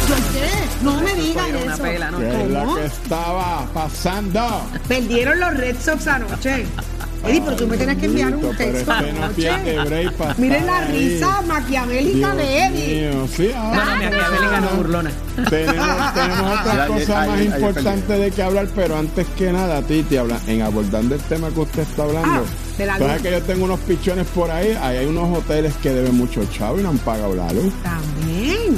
[0.08, 0.84] ¿Por qué?
[0.84, 1.82] No me digan eso.
[1.82, 2.18] pela, ¿no?
[2.18, 4.62] ¿Qué es lo que estaba pasando?
[4.88, 6.64] Perdieron los Red Sox anoche.
[7.26, 8.92] Eddie, pero tú me tienes que enviar un texto
[10.38, 13.10] Miren la risa maquiavélica Dios de Eddie.
[13.10, 15.10] mío, sí, ahora Maquiavélica no burlona.
[15.48, 18.22] tenemos, tenemos otra Ayer- cosa ayer- más ayer importante perdí.
[18.22, 21.82] de que hablar, pero antes que nada, Titi, habla, en abordando el tema que usted
[21.82, 22.44] está hablando,
[22.82, 24.76] Ah, ¿sabes que yo tengo unos pichones por ahí?
[24.80, 27.72] Ahí hay unos hoteles que deben mucho chavo y no han pagado la luz.
[27.82, 28.19] También.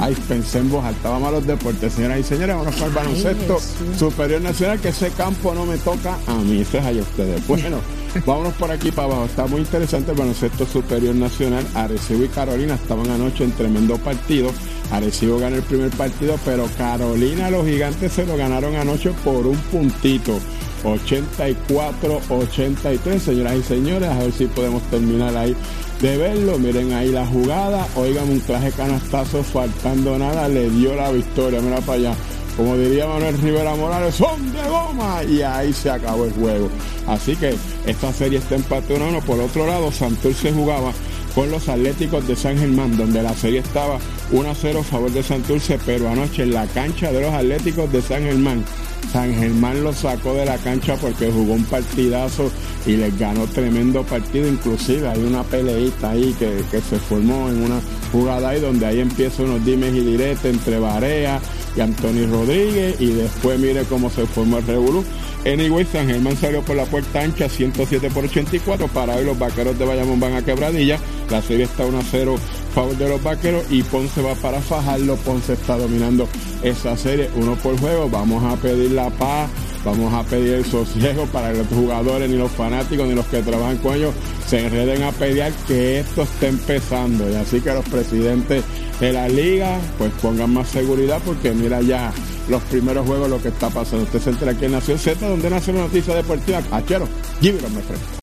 [0.03, 2.91] Ay, pensé en voz alta, vamos a los deportes, señoras y señores, vamos para el
[2.91, 3.97] baloncesto Jesús.
[3.97, 7.47] superior nacional, que ese campo no me toca a mí, eso es a ustedes.
[7.47, 7.77] Bueno,
[8.25, 12.73] vámonos por aquí para abajo, está muy interesante el baloncesto superior nacional, Arecibo y Carolina
[12.73, 14.51] estaban anoche en tremendo partido,
[14.91, 19.55] Arecibo ganó el primer partido, pero Carolina, los gigantes se lo ganaron anoche por un
[19.55, 20.37] puntito.
[20.83, 25.55] 84-83, señoras y señores, a ver si podemos terminar ahí
[26.03, 26.59] de verlo.
[26.59, 31.79] Miren ahí la jugada, oigan un clase canastazo, faltando nada, le dio la victoria, mira
[31.79, 32.13] para allá.
[32.57, 36.69] Como diría Manuel Rivera Morales, son de goma y ahí se acabó el juego.
[37.07, 37.55] Así que
[37.87, 40.91] esta serie está empate 1 Por otro lado, Santurce jugaba
[41.33, 43.97] con los Atléticos de San Germán, donde la serie estaba
[44.31, 47.91] 1 a 0 a favor de Santurce, pero anoche en la cancha de los Atléticos
[47.91, 48.63] de San Germán,
[49.11, 52.51] San Germán lo sacó de la cancha porque jugó un partidazo
[52.85, 54.47] y les ganó tremendo partido.
[54.47, 57.79] Inclusive hay una peleita ahí que, que se formó en una
[58.11, 61.39] jugada ahí donde ahí empieza unos dimes y diretes entre Barea
[61.75, 65.03] y Anthony Rodríguez y después mire cómo se formó el revolú.
[65.45, 68.87] Anyway, San Germán salió por la puerta ancha 107 por 84.
[68.87, 70.97] Para hoy los vaqueros de Bayamón van a quebradilla.
[71.29, 74.59] La serie está 1 a 0 a favor de los vaqueros y Ponce va para
[74.61, 75.15] fajarlo.
[75.17, 76.27] Ponce está dominando
[76.63, 78.09] esa serie uno por juego.
[78.09, 79.49] Vamos a pedir la paz.
[79.85, 83.41] Vamos a pedir el sosiego para que los jugadores, ni los fanáticos, ni los que
[83.41, 84.13] trabajan con ellos
[84.47, 87.29] se enreden a pelear que esto esté empezando.
[87.29, 88.63] Y así que los presidentes
[88.99, 92.13] de la liga pues pongan más seguridad porque mira ya
[92.47, 94.03] los primeros juegos lo que está pasando.
[94.05, 96.61] Usted se entera aquí en Nación Z donde nace la noticia deportiva.
[96.71, 97.09] Achero, up,
[97.41, 98.22] my friend.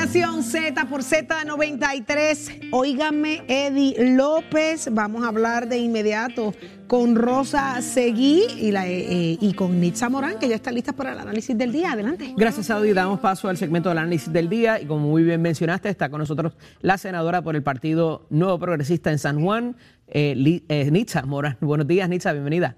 [0.00, 2.70] Nación Z por Z93.
[2.70, 4.88] Óigame, Eddie López.
[4.90, 6.54] Vamos a hablar de inmediato
[6.86, 10.94] con Rosa Seguí y, la, eh, eh, y con Nitza Morán, que ya está lista
[10.94, 11.92] para el análisis del día.
[11.92, 12.32] Adelante.
[12.34, 12.94] Gracias, Audi.
[12.94, 14.80] Damos paso al segmento del análisis del día.
[14.80, 19.12] Y como muy bien mencionaste, está con nosotros la senadora por el Partido Nuevo Progresista
[19.12, 21.58] en San Juan, eh, eh, Nitza Morán.
[21.60, 22.74] Buenos días, Nitza, bienvenida.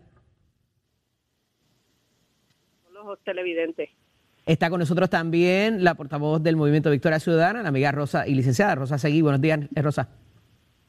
[2.93, 3.91] los televidentes.
[4.45, 8.75] Está con nosotros también la portavoz del Movimiento Victoria Ciudadana, la amiga Rosa y licenciada
[8.75, 9.23] Rosa Seguí.
[9.23, 10.09] Buenos días, eh, Rosa.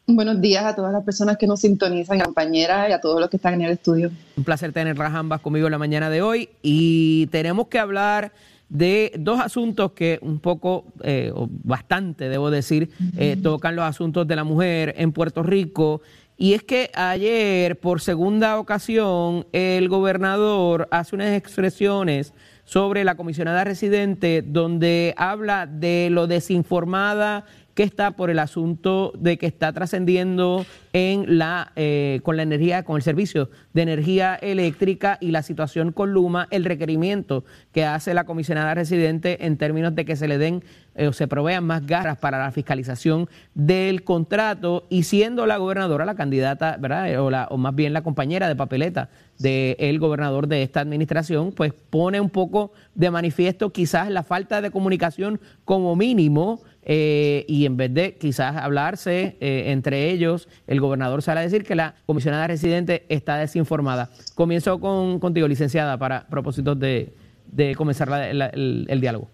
[0.08, 3.38] Buenos días a todas las personas que nos sintonizan, compañeras, y a todos los que
[3.38, 4.10] están en el estudio.
[4.36, 6.50] Un placer tenerlas ambas conmigo en la mañana de hoy.
[6.64, 8.34] Y tenemos que hablar
[8.70, 14.28] de dos asuntos que un poco, eh, o bastante debo decir, eh, tocan los asuntos
[14.28, 16.02] de la mujer en Puerto Rico.
[16.38, 22.34] Y es que ayer, por segunda ocasión, el gobernador hace unas expresiones
[22.64, 29.38] sobre la comisionada residente donde habla de lo desinformada que está por el asunto de
[29.38, 35.18] que está trascendiendo en la eh, con la energía, con el servicio de energía eléctrica
[35.20, 40.06] y la situación con Luma, el requerimiento que hace la comisionada residente en términos de
[40.06, 40.64] que se le den
[40.96, 46.06] eh, o se provean más garras para la fiscalización del contrato y siendo la gobernadora
[46.06, 47.10] la candidata, ¿verdad?
[47.10, 49.10] Eh, O, la, o más bien la compañera de papeleta
[49.40, 54.70] del gobernador de esta administración, pues pone un poco de manifiesto quizás la falta de
[54.70, 61.22] comunicación como mínimo eh, y en vez de quizás hablarse eh, entre ellos, el gobernador
[61.22, 64.10] sale a decir que la comisionada residente está desinformada.
[64.36, 67.14] Comienzo con, contigo, licenciada, para propósitos de,
[67.52, 69.30] de comenzar la- el, el diálogo.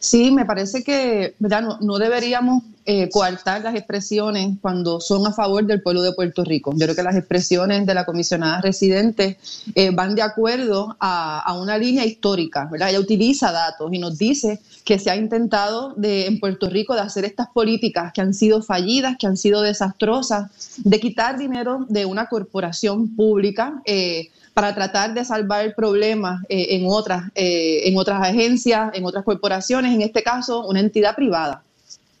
[0.00, 5.66] Sí, me parece que No, no, deberíamos eh, coartar las expresiones cuando son a favor
[5.66, 6.72] del pueblo de Puerto Rico.
[6.72, 9.36] Yo creo que las expresiones de la comisionada residente
[9.74, 12.90] eh, van de acuerdo a, una línea histórica, ¿verdad?
[12.90, 17.24] Ella utiliza datos y nos dice que se ha intentado en Puerto Rico de hacer
[17.24, 22.26] estas políticas que han sido fallidas, que han sido desastrosas, de quitar dinero de una
[22.26, 23.82] corporación pública.
[23.84, 29.22] Eh, para tratar de salvar problemas eh, en, otras, eh, en otras agencias, en otras
[29.22, 31.62] corporaciones, en este caso una entidad privada.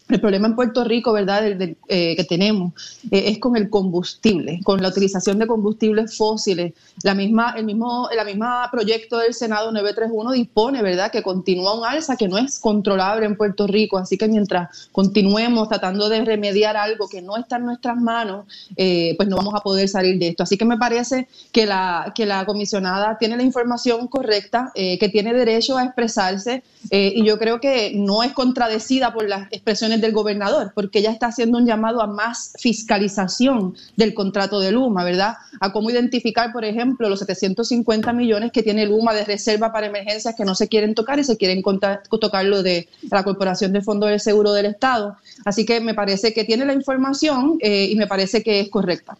[0.08, 2.72] El problema en Puerto Rico, ¿verdad?, eh, que tenemos
[3.10, 6.72] es con el combustible, con la utilización de combustibles fósiles.
[7.02, 11.84] La misma, el mismo, la misma proyecto del Senado 931 dispone, ¿verdad?, que continúa un
[11.84, 13.98] alza que no es controlable en Puerto Rico.
[13.98, 19.28] Así que mientras continuemos tratando de remediar algo que no está en nuestras manos, pues
[19.28, 20.42] no vamos a poder salir de esto.
[20.42, 25.34] Así que me parece que la, que la comisionada tiene la información correcta, que tiene
[25.34, 30.72] derecho a expresarse y yo creo que no es contradecida por las expresiones del gobernador,
[30.74, 35.34] porque ya está haciendo un llamado a más fiscalización del contrato de Luma, ¿verdad?
[35.60, 40.34] A cómo identificar, por ejemplo, los 750 millones que tiene Luma de reserva para emergencias
[40.34, 44.06] que no se quieren tocar y se quieren tocar lo de la Corporación de Fondo
[44.06, 45.16] del Seguro del Estado.
[45.44, 49.16] Así que me parece que tiene la información eh, y me parece que es correcta.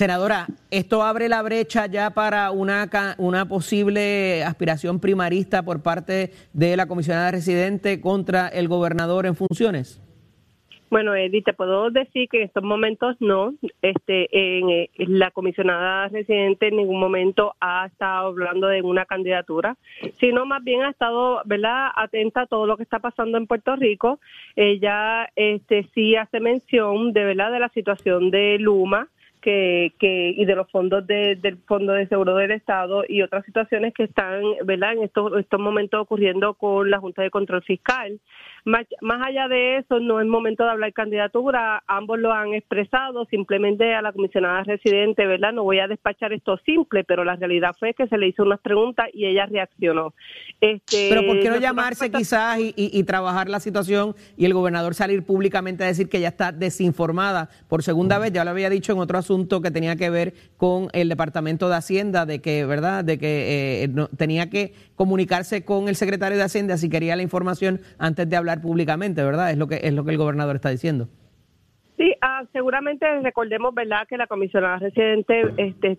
[0.00, 6.74] Senadora, ¿esto abre la brecha ya para una, una posible aspiración primarista por parte de
[6.78, 10.00] la comisionada residente contra el gobernador en funciones?
[10.88, 13.52] Bueno, Eddie, te puedo decir que en estos momentos no.
[13.82, 19.76] Este, en, eh, la comisionada residente en ningún momento ha estado hablando de una candidatura,
[20.18, 23.76] sino más bien ha estado, ¿verdad?, atenta a todo lo que está pasando en Puerto
[23.76, 24.18] Rico.
[24.56, 29.06] Ella, este, sí hace mención de, ¿verdad?, de la situación de Luma
[29.40, 33.94] que, que y de los fondos del Fondo de Seguro del Estado y otras situaciones
[33.94, 38.20] que están, ¿verdad?, en estos, estos momentos ocurriendo con la Junta de Control Fiscal.
[38.64, 38.86] Más,
[39.26, 44.02] allá de eso, no es momento de hablar candidatura, ambos lo han expresado, simplemente a
[44.02, 45.52] la comisionada residente, ¿verdad?
[45.52, 48.60] No voy a despachar esto simple, pero la realidad fue que se le hizo unas
[48.60, 50.14] preguntas y ella reaccionó.
[50.60, 55.24] Este, pero ¿por qué no llamarse quizás y, trabajar la situación y el gobernador salir
[55.24, 58.32] públicamente a decir que ya está desinformada por segunda vez?
[58.32, 61.76] Ya lo había dicho en otro asunto que tenía que ver con el Departamento de
[61.76, 63.04] Hacienda, de que, ¿verdad?
[63.04, 67.80] De que eh, tenía que comunicarse con el secretario de Hacienda si quería la información
[67.98, 69.50] antes de hablar públicamente, ¿verdad?
[69.50, 71.08] Es lo que es lo que el gobernador está diciendo.
[71.96, 75.98] Sí, ah, seguramente recordemos, ¿verdad?, que la comisionada residente este,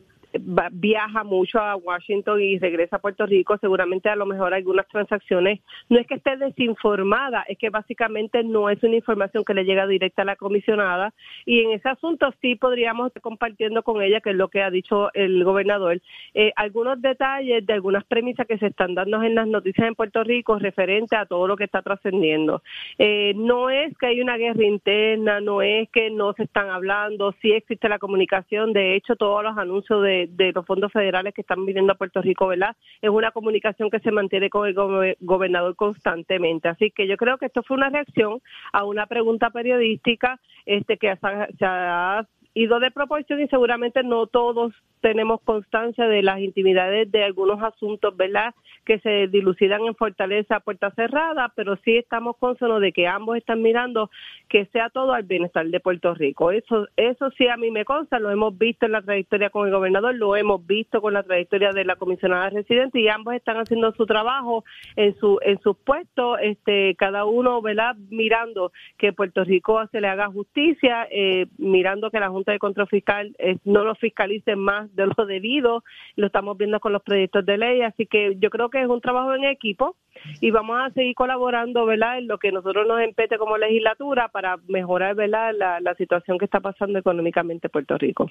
[0.72, 5.60] viaja mucho a Washington y regresa a Puerto Rico, seguramente a lo mejor algunas transacciones,
[5.90, 9.88] no es que esté desinformada, es que básicamente no es una información que le llega
[9.88, 11.14] directa a la comisionada
[11.46, 14.72] y en ese asunto sí podríamos estar compartiendo con ella, que es lo que ha
[14.72, 16.02] dicho el gobernador,
[16.34, 20.24] eh, algunos detalles de algunas premisas que se están dando en las noticias en Puerto
[20.24, 22.62] Rico referente a todo lo que está trascendiendo.
[22.98, 27.34] Eh, no es que hay una guerra interna, no es que no se están hablando,
[27.42, 31.42] sí existe la comunicación, de hecho todos los anuncios de de, los fondos federales que
[31.42, 32.76] están viniendo a Puerto Rico, ¿verdad?
[33.02, 36.70] Es una comunicación que se mantiene con el gobernador constantemente.
[36.70, 38.42] Así que yo creo que esto fue una reacción
[38.74, 44.74] a una pregunta periodística este que se ha ido de proporción y seguramente no todos
[45.02, 48.54] tenemos constancia de las intimidades de algunos asuntos, ¿verdad?
[48.86, 53.38] Que se dilucidan en Fortaleza a puerta cerrada, pero sí estamos consonos de que ambos
[53.38, 54.10] están mirando
[54.48, 56.52] que sea todo al bienestar de Puerto Rico.
[56.52, 59.74] Eso, eso sí a mí me consta, lo hemos visto en la trayectoria con el
[59.74, 63.92] gobernador, lo hemos visto con la trayectoria de la comisionada residente y ambos están haciendo
[63.94, 64.64] su trabajo
[64.96, 67.96] en su en sus puestos, este, cada uno, ¿verdad?
[68.10, 72.88] Mirando que Puerto Rico se le haga justicia, eh, mirando que la Junta de Control
[72.88, 75.84] Fiscal eh, no lo fiscalice más de lo debido,
[76.16, 79.02] lo estamos viendo con los proyectos de ley, así que yo creo que es un
[79.02, 79.96] trabajo en equipo
[80.40, 84.58] y vamos a seguir colaborando, ¿verdad?, en lo que nosotros nos empete como legislatura para
[84.68, 88.30] mejorar, ¿verdad?, la, la situación que está pasando económicamente en Puerto Rico.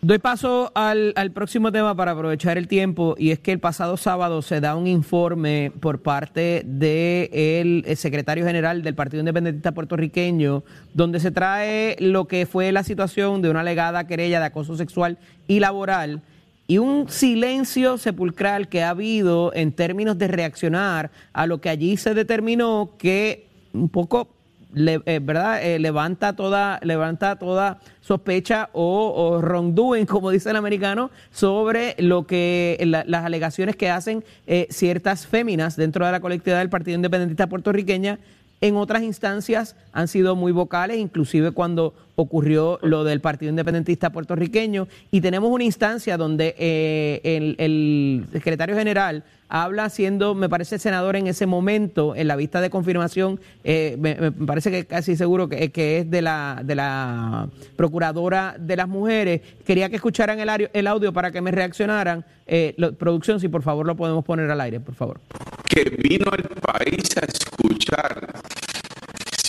[0.00, 4.42] Doy paso al, próximo tema para aprovechar el tiempo y es que el pasado sábado
[4.42, 10.62] se da un informe por parte del secretario general del Partido Independentista Puertorriqueño
[10.94, 15.18] donde se trae lo que fue la situación de una alegada querella de acoso sexual
[15.48, 16.22] y laboral
[16.68, 21.96] y un silencio sepulcral que ha habido en términos de reaccionar a lo que allí
[21.96, 24.28] se determinó que un poco
[24.74, 25.64] eh, ¿verdad?
[25.64, 32.26] Eh, levanta toda levanta toda sospecha o, o wrongdoing, como dice el americano, sobre lo
[32.26, 37.46] que las alegaciones que hacen eh, ciertas féminas dentro de la colectividad del Partido Independentista
[37.46, 38.18] puertorriqueña
[38.60, 44.86] En otras instancias han sido muy vocales, inclusive cuando ocurrió lo del Partido Independentista puertorriqueño.
[45.10, 51.26] Y tenemos una instancia donde eh, el, secretario general habla siendo, me parece, senador en
[51.26, 56.08] ese momento, en la vista de confirmación, eh, me, parece que casi seguro que, es
[56.08, 59.40] de la, de la Procuradora de las Mujeres.
[59.66, 62.24] Quería que escucharan el, el audio para que me reaccionaran.
[62.46, 65.20] Eh, producción, si por favor lo podemos poner al aire, por favor.
[65.68, 68.77] Que vino al país a escuchar.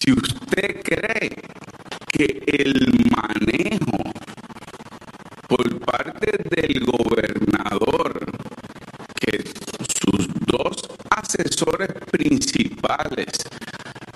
[0.09, 1.29] Si usted cree
[2.11, 2.73] que el
[3.15, 4.11] manejo
[5.47, 8.25] por parte del gobernador,
[9.13, 9.43] que
[10.01, 13.27] sus dos asesores principales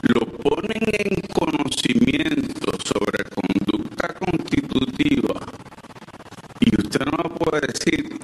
[0.01, 5.45] lo ponen en conocimiento sobre conducta constitutiva,
[6.59, 8.17] y usted no puede decir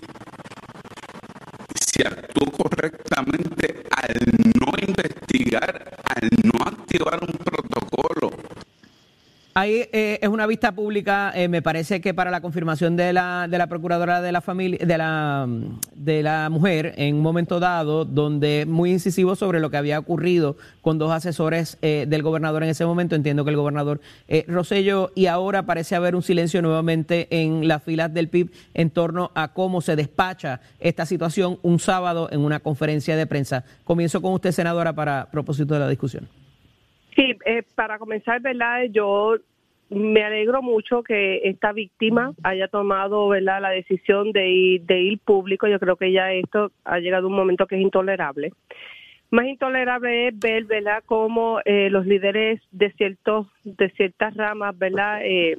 [1.76, 4.16] si actuó correctamente al
[4.60, 8.32] no investigar, al no activar un protocolo
[9.60, 13.46] Ahí eh, es una vista pública, eh, me parece que para la confirmación de la,
[13.50, 15.50] de la procuradora de la familia, de la,
[15.94, 20.56] de la mujer, en un momento dado, donde muy incisivo sobre lo que había ocurrido
[20.80, 23.18] con dos asesores eh, del gobernador en ese momento.
[23.18, 24.00] Entiendo que el gobernador
[24.48, 29.30] Rosello, y ahora parece haber un silencio nuevamente en las filas del PIB en torno
[29.36, 33.66] a cómo se despacha esta situación un sábado en una conferencia de prensa.
[33.84, 36.30] Comienzo con usted, senadora, para propósito de la discusión.
[37.14, 37.38] Sí,
[37.76, 38.84] para comenzar, ¿verdad?
[38.92, 39.36] Yo
[39.90, 45.20] me alegro mucho que esta víctima haya tomado verdad la decisión de ir, de ir
[45.20, 45.68] público.
[45.68, 48.54] Yo creo que ya esto ha llegado a un momento que es intolerable.
[49.32, 55.22] Más intolerable es ver verdad cómo eh, los líderes de ciertos de ciertas ramas verdad
[55.24, 55.56] eh,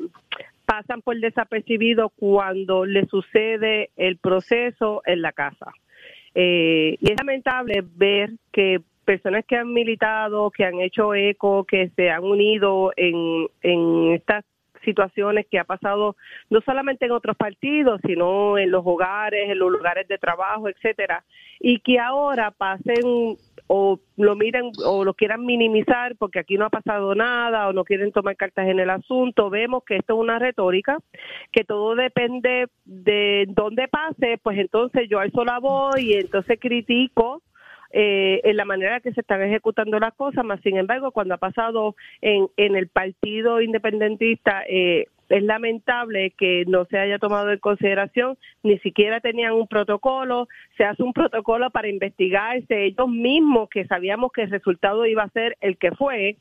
[0.64, 5.72] pasan por desapercibido cuando le sucede el proceso en la casa.
[6.34, 8.80] Eh, y es lamentable ver que
[9.10, 14.44] personas que han militado, que han hecho eco, que se han unido en, en estas
[14.84, 16.14] situaciones que ha pasado
[16.48, 21.24] no solamente en otros partidos, sino en los hogares, en los lugares de trabajo, etcétera,
[21.58, 23.36] y que ahora pasen
[23.66, 27.82] o lo miren o lo quieran minimizar porque aquí no ha pasado nada o no
[27.82, 30.98] quieren tomar cartas en el asunto, vemos que esto es una retórica,
[31.50, 37.42] que todo depende de dónde pase, pues entonces yo alzo la voz y entonces critico
[37.92, 41.38] eh, en la manera que se están ejecutando las cosas, más sin embargo, cuando ha
[41.38, 47.58] pasado en, en el partido independentista, eh, es lamentable que no se haya tomado en
[47.58, 53.86] consideración, ni siquiera tenían un protocolo, se hace un protocolo para investigarse ellos mismos que
[53.86, 56.36] sabíamos que el resultado iba a ser el que fue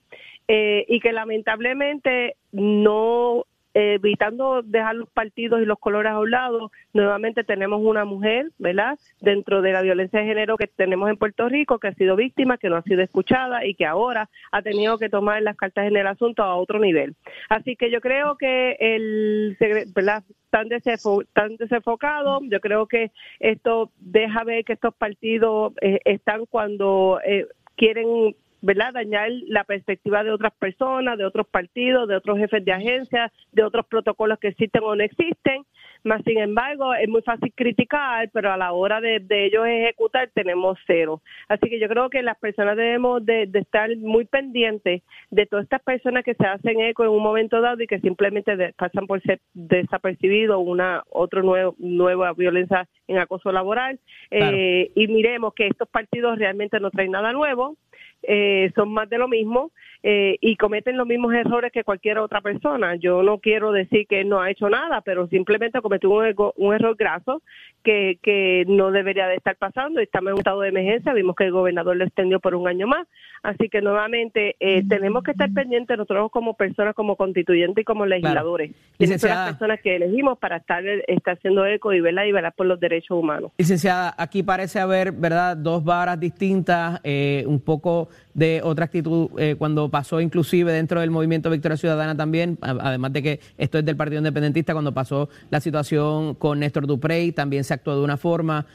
[0.48, 6.72] eh, y que lamentablemente no evitando dejar los partidos y los colores a un lado,
[6.94, 8.98] nuevamente tenemos una mujer, ¿verdad?
[9.22, 12.58] Dentro de la violencia de género que tenemos en Puerto Rico, que ha sido víctima,
[12.58, 15.98] que no ha sido escuchada y que ahora ha tenido que tomar las cartas en
[15.98, 17.16] el asunto a otro nivel.
[17.50, 19.58] Así que yo creo que el,
[19.96, 20.24] ¿verdad?
[20.50, 27.46] Tan, desenfocado, yo creo que esto deja ver que estos partidos eh, están cuando eh,
[27.76, 28.94] quieren ¿verdad?
[28.94, 33.64] Dañar la perspectiva de otras personas, de otros partidos, de otros jefes de agencias, de
[33.64, 35.66] otros protocolos que existen o no existen.
[36.04, 40.78] Más sin embargo, es muy fácil criticar, pero a la hora de, ellos ejecutar tenemos
[40.88, 41.22] cero.
[41.50, 45.82] Así que yo creo que las personas debemos de, estar muy pendientes de todas estas
[45.82, 49.42] personas que se hacen eco en un momento dado y que simplemente pasan por ser
[49.54, 54.00] desapercibidos una otra nuevo, nueva violencia en acoso laboral.
[54.32, 57.76] Eh, y miremos que estos partidos realmente no traen nada nuevo
[58.24, 62.42] eh, son más de lo mismo eh, y cometen los mismos errores que cualquier otra
[62.42, 62.96] persona.
[62.96, 66.74] Yo no quiero decir que él no ha hecho nada, pero simplemente cometió un, un
[66.74, 67.42] error graso
[67.84, 70.00] que, que no debería de estar pasando.
[70.00, 72.88] Estamos en un estado de emergencia, vimos que el gobernador lo extendió por un año
[72.88, 73.08] más,
[73.44, 78.06] así que nuevamente eh, tenemos que estar pendientes nosotros como personas, como constituyentes y como
[78.06, 78.72] legisladores.
[78.98, 79.20] Claro.
[79.20, 82.66] son las personas que elegimos para estar, estar haciendo eco y velar y velar por
[82.66, 83.52] los derechos humanos.
[83.58, 88.10] Licenciada, aquí parece haber, ¿verdad?, dos varas distintas, eh, un poco
[88.40, 93.22] de otra actitud eh, cuando pasó inclusive dentro del movimiento Victoria Ciudadana también, además de
[93.22, 97.74] que esto es del Partido Independentista, cuando pasó la situación con Néstor Duprey, también se
[97.74, 98.66] actuó de una forma,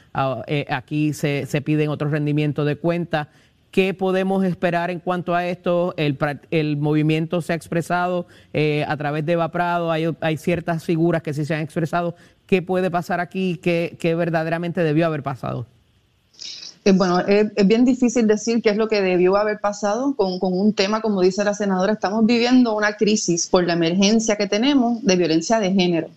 [0.45, 3.29] eh, aquí se, se piden otros rendimientos de cuenta.
[3.71, 5.95] ¿Qué podemos esperar en cuanto a esto?
[5.97, 6.17] El,
[6.51, 11.21] el movimiento se ha expresado eh, a través de Eva Prado, hay, hay, ciertas figuras
[11.21, 12.15] que sí se han expresado.
[12.45, 13.59] ¿Qué puede pasar aquí?
[13.61, 15.67] ¿Qué, qué verdaderamente debió haber pasado?
[16.87, 20.71] Eh, bueno, es, bien difícil decir qué es lo que debió haber pasado con, un
[20.71, 25.15] tema, como dice la senadora, estamos viviendo una crisis por la emergencia que tenemos de
[25.15, 26.09] violencia de género.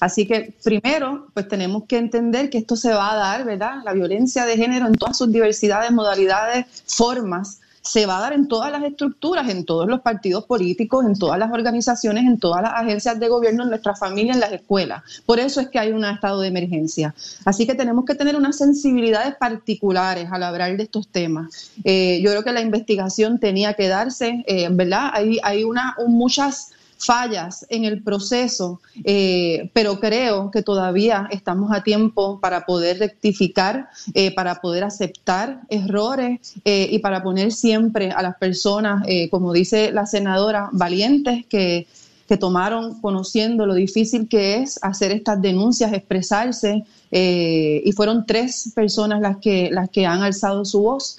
[0.00, 3.84] Así que primero, pues tenemos que entender que esto se va a dar, ¿verdad?
[3.84, 8.48] La violencia de género en todas sus diversidades, modalidades, formas, se va a dar en
[8.48, 12.72] todas las estructuras, en todos los partidos políticos, en todas las organizaciones, en todas las
[12.74, 15.02] agencias de gobierno, en nuestras familias, en las escuelas.
[15.24, 17.14] Por eso es que hay un estado de emergencia.
[17.44, 21.70] Así que tenemos que tener unas sensibilidades particulares al hablar de estos temas.
[21.84, 25.10] Eh, yo creo que la investigación tenía que darse, eh, ¿verdad?
[25.12, 31.82] Hay, hay una, muchas fallas en el proceso, eh, pero creo que todavía estamos a
[31.82, 38.22] tiempo para poder rectificar, eh, para poder aceptar errores eh, y para poner siempre a
[38.22, 41.86] las personas, como dice la senadora, valientes que,
[42.28, 49.20] que, tomaron conociendo lo difícil que es hacer estas denuncias, expresarse, y fueron tres personas
[49.20, 51.18] las que, las que han alzado su voz.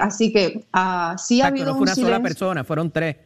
[0.00, 3.16] así que uh, sí ha habido no fue una sola persona, fueron tres.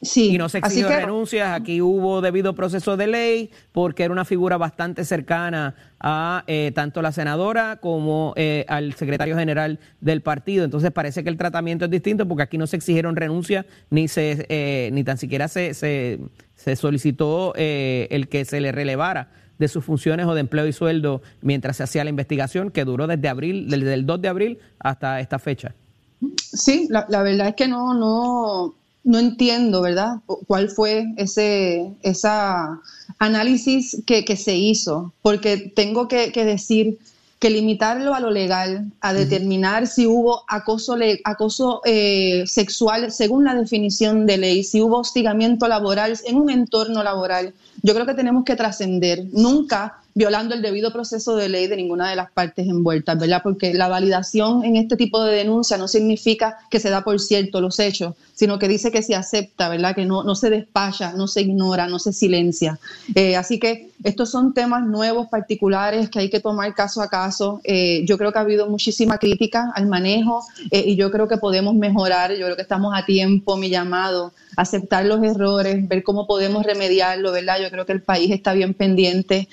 [0.00, 4.24] Sí, y no se exigió renuncias, aquí hubo debido proceso de ley porque era una
[4.24, 10.64] figura bastante cercana a eh, tanto la senadora como eh, al secretario general del partido.
[10.64, 14.46] Entonces parece que el tratamiento es distinto porque aquí no se exigieron renuncias ni se
[14.48, 16.20] eh, ni tan siquiera se, se,
[16.54, 21.22] se solicitó el que se le relevara de sus funciones o de empleo y sueldo
[21.42, 25.20] mientras se hacía la investigación que duró desde abril, desde el 2 de abril hasta
[25.20, 25.74] esta fecha.
[26.36, 28.74] Sí, la, la verdad es que no, no,
[29.04, 30.16] no entiendo, ¿verdad?
[30.46, 32.80] ¿Cuál fue ese esa
[33.18, 35.12] análisis que, se hizo?
[35.22, 36.98] Porque tengo que, decir
[37.38, 43.54] que limitarlo a lo legal, a determinar si hubo acoso, acoso eh, sexual según la
[43.54, 48.44] definición de ley, si hubo hostigamiento laboral en un entorno laboral, yo creo que tenemos
[48.44, 49.24] que trascender.
[49.32, 53.40] Nunca violando el debido proceso de ley de ninguna de las partes envueltas, ¿verdad?
[53.40, 57.60] Porque la validación en este tipo de denuncia no significa que se da por cierto
[57.60, 59.94] los hechos, sino que dice que se acepta, ¿verdad?
[59.94, 62.80] Que no, no se despacha, no se ignora, no se silencia.
[63.14, 67.60] Eh, así que estos son temas nuevos, particulares, que hay que tomar caso a caso.
[67.62, 71.36] Eh, yo creo que ha habido muchísima crítica al manejo eh, y yo creo que
[71.36, 76.26] podemos mejorar, yo creo que estamos a tiempo, mi llamado, aceptar los errores, ver cómo
[76.26, 77.58] podemos remediarlo, ¿verdad?
[77.60, 79.48] Yo creo que el país está bien pendiente.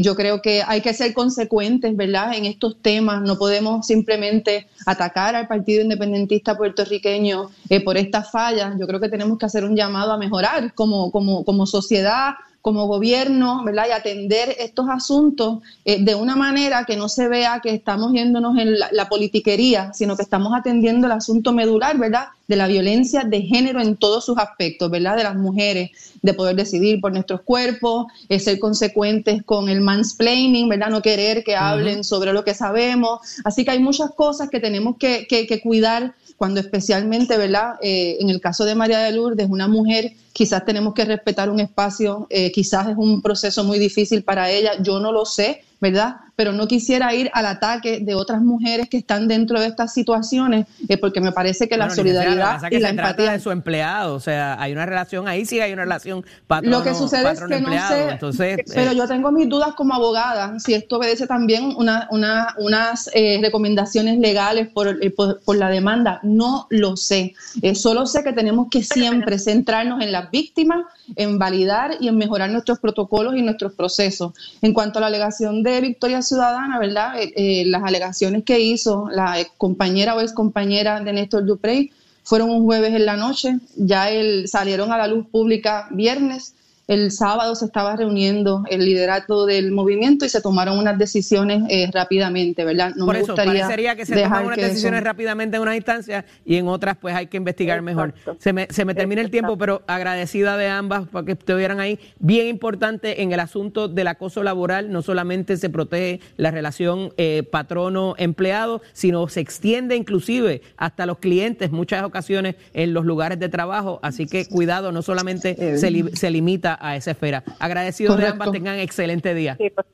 [0.00, 2.34] Yo creo que hay que ser consecuentes, ¿verdad?
[2.34, 8.74] En estos temas no podemos simplemente atacar al Partido Independentista puertorriqueño eh, por estas fallas.
[8.78, 12.86] Yo creo que tenemos que hacer un llamado a mejorar como, como, como sociedad, como
[12.86, 13.86] gobierno, ¿verdad?
[13.88, 18.58] Y atender estos asuntos eh, de una manera que no se vea que estamos yéndonos
[18.58, 22.28] en la, politiquería, sino que estamos atendiendo el asunto medular, ¿verdad?
[22.46, 25.16] De la violencia de género en todos sus aspectos, ¿verdad?
[25.16, 25.90] De las mujeres,
[26.20, 30.90] de poder decidir por nuestros cuerpos, eh, ser consecuentes con el mansplaining, ¿verdad?
[30.90, 33.20] No querer que hablen sobre lo que sabemos.
[33.42, 37.74] Así que hay muchas cosas que tenemos que, que cuidar cuando especialmente, ¿verdad?
[37.82, 41.60] Eh, en el caso de María de Lourdes, una mujer, quizás tenemos que respetar un
[41.60, 46.16] espacio, eh, quizás es un proceso muy difícil para ella, yo no lo sé, ¿verdad?
[46.36, 50.66] Pero no quisiera ir al ataque de otras mujeres que están dentro de estas situaciones,
[50.88, 54.60] eh, porque me parece que la solidaridad y la empatía de su empleado, o sea,
[54.60, 57.88] hay una relación ahí, sí hay una relación patrono Lo que sucede es que no
[57.88, 62.54] sé, Entonces, pero yo tengo mis dudas como abogada, si esto obedece también una, una,
[62.58, 67.34] unas recomendaciones legales por, por, por, la demanda, no lo sé.
[67.74, 70.84] solo sé que tenemos que siempre centrarnos en las víctimas,
[71.16, 74.32] en validar y en mejorar nuestros protocolos y nuestros procesos.
[74.62, 77.20] En cuanto a la alegación de Victoria Ciudadana, ¿verdad?
[77.20, 81.90] Eh, eh, las alegaciones que hizo la compañera o ex compañera de Néstor Duprey
[82.22, 86.54] fueron un jueves en la noche, ya él, salieron a la luz pública viernes
[86.90, 91.88] el sábado se estaba reuniendo el liderato del movimiento y se tomaron unas decisiones eh,
[91.94, 92.94] rápidamente, ¿verdad?
[92.96, 96.24] No Por me eso, gustaría parecería que se toman unas decisiones rápidamente en una instancia
[96.44, 98.12] y en otras pues hay que investigar mejor.
[98.40, 102.00] Se me, se me termina el tiempo, pero agradecida de ambas porque estuvieran ahí.
[102.18, 107.44] Bien importante en el asunto del acoso laboral, no solamente se protege la relación eh,
[107.48, 114.00] patrono-empleado, sino se extiende inclusive hasta los clientes, muchas ocasiones en los lugares de trabajo,
[114.02, 117.44] así que cuidado, no solamente se, se limita a esa esfera.
[117.58, 119.56] Agradecido de ambas, tengan excelente día.
[119.56, 119.86] Pues,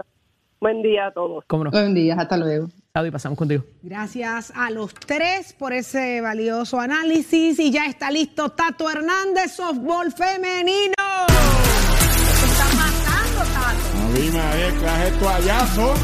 [0.60, 1.44] buen día a todos.
[1.48, 2.68] Buen día, hasta luego.
[3.04, 3.64] y pasamos contigo.
[3.82, 7.58] Gracias a los tres por ese valioso análisis.
[7.58, 10.94] Y ya está listo Tato Hernández, softball femenino.
[12.44, 13.98] está matando, Tato.
[14.02, 15.94] A mí me clase toallazo.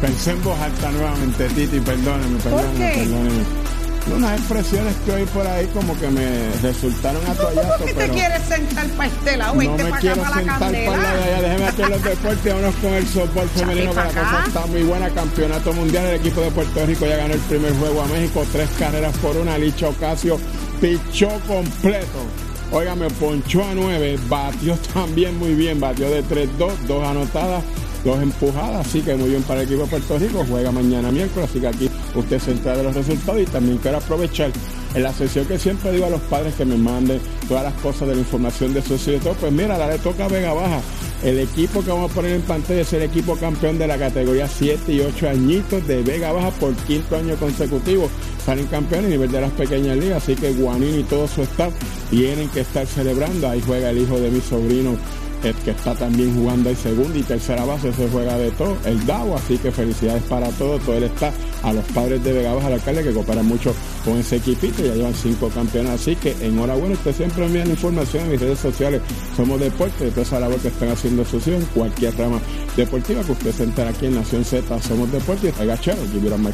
[0.00, 3.69] Pensé en voz alta nuevamente, Titi, perdóneme, perdóneme, perdóneme
[4.06, 7.78] unas expresiones que oí por ahí como que me resultaron atollados.
[7.78, 9.54] ¿Por qué te quieres sentar para este lado?
[9.54, 11.40] No me quiero sentar para allá.
[11.42, 12.44] Déjeme hacer los deportes.
[12.44, 15.10] Vámonos con el softball femenino, que la cosa está muy buena.
[15.10, 16.06] Campeonato mundial.
[16.06, 18.44] El equipo de Puerto Rico ya ganó el primer juego a México.
[18.52, 19.58] Tres carreras por una.
[19.58, 20.38] Licho Ocasio
[20.80, 22.26] pichó completo.
[22.72, 24.18] Óigame, ponchó a nueve.
[24.28, 25.80] Batió también muy bien.
[25.80, 26.72] Batió de 3-2.
[26.86, 27.62] Dos anotadas
[28.04, 31.50] dos empujadas, así que muy bien para el equipo de Puerto Rico, juega mañana miércoles,
[31.50, 34.50] así que aquí usted se entera de los resultados y también quiero aprovechar
[34.94, 38.08] en la sesión que siempre digo a los padres que me manden todas las cosas
[38.08, 40.80] de la información de su y todo, pues mira, la le toca a Vega Baja.
[41.22, 44.48] El equipo que vamos a poner en pantalla es el equipo campeón de la categoría
[44.48, 48.08] 7 y 8 añitos de Vega Baja por quinto año consecutivo.
[48.44, 51.72] Salen campeones a nivel de las pequeñas ligas, así que Guanín y todo su staff
[52.08, 53.48] tienen que estar celebrando.
[53.48, 54.96] Ahí juega el hijo de mi sobrino
[55.42, 59.04] el que está también jugando en segunda y tercera base, se juega de todo, el
[59.06, 61.32] DAO, así que felicidades para todos, todo él está
[61.62, 63.74] a los padres de Vega Baja, al alcalde, que cooperan mucho
[64.04, 68.24] con ese equipito, ya llevan cinco campeones, así que enhorabuena, usted siempre envía la información
[68.24, 69.02] en mis redes sociales,
[69.36, 72.40] somos deporte, de toda esa labor que están haciendo en cualquier rama
[72.76, 76.50] deportiva que usted se entera aquí en Nación Z, somos deporte, y give it my.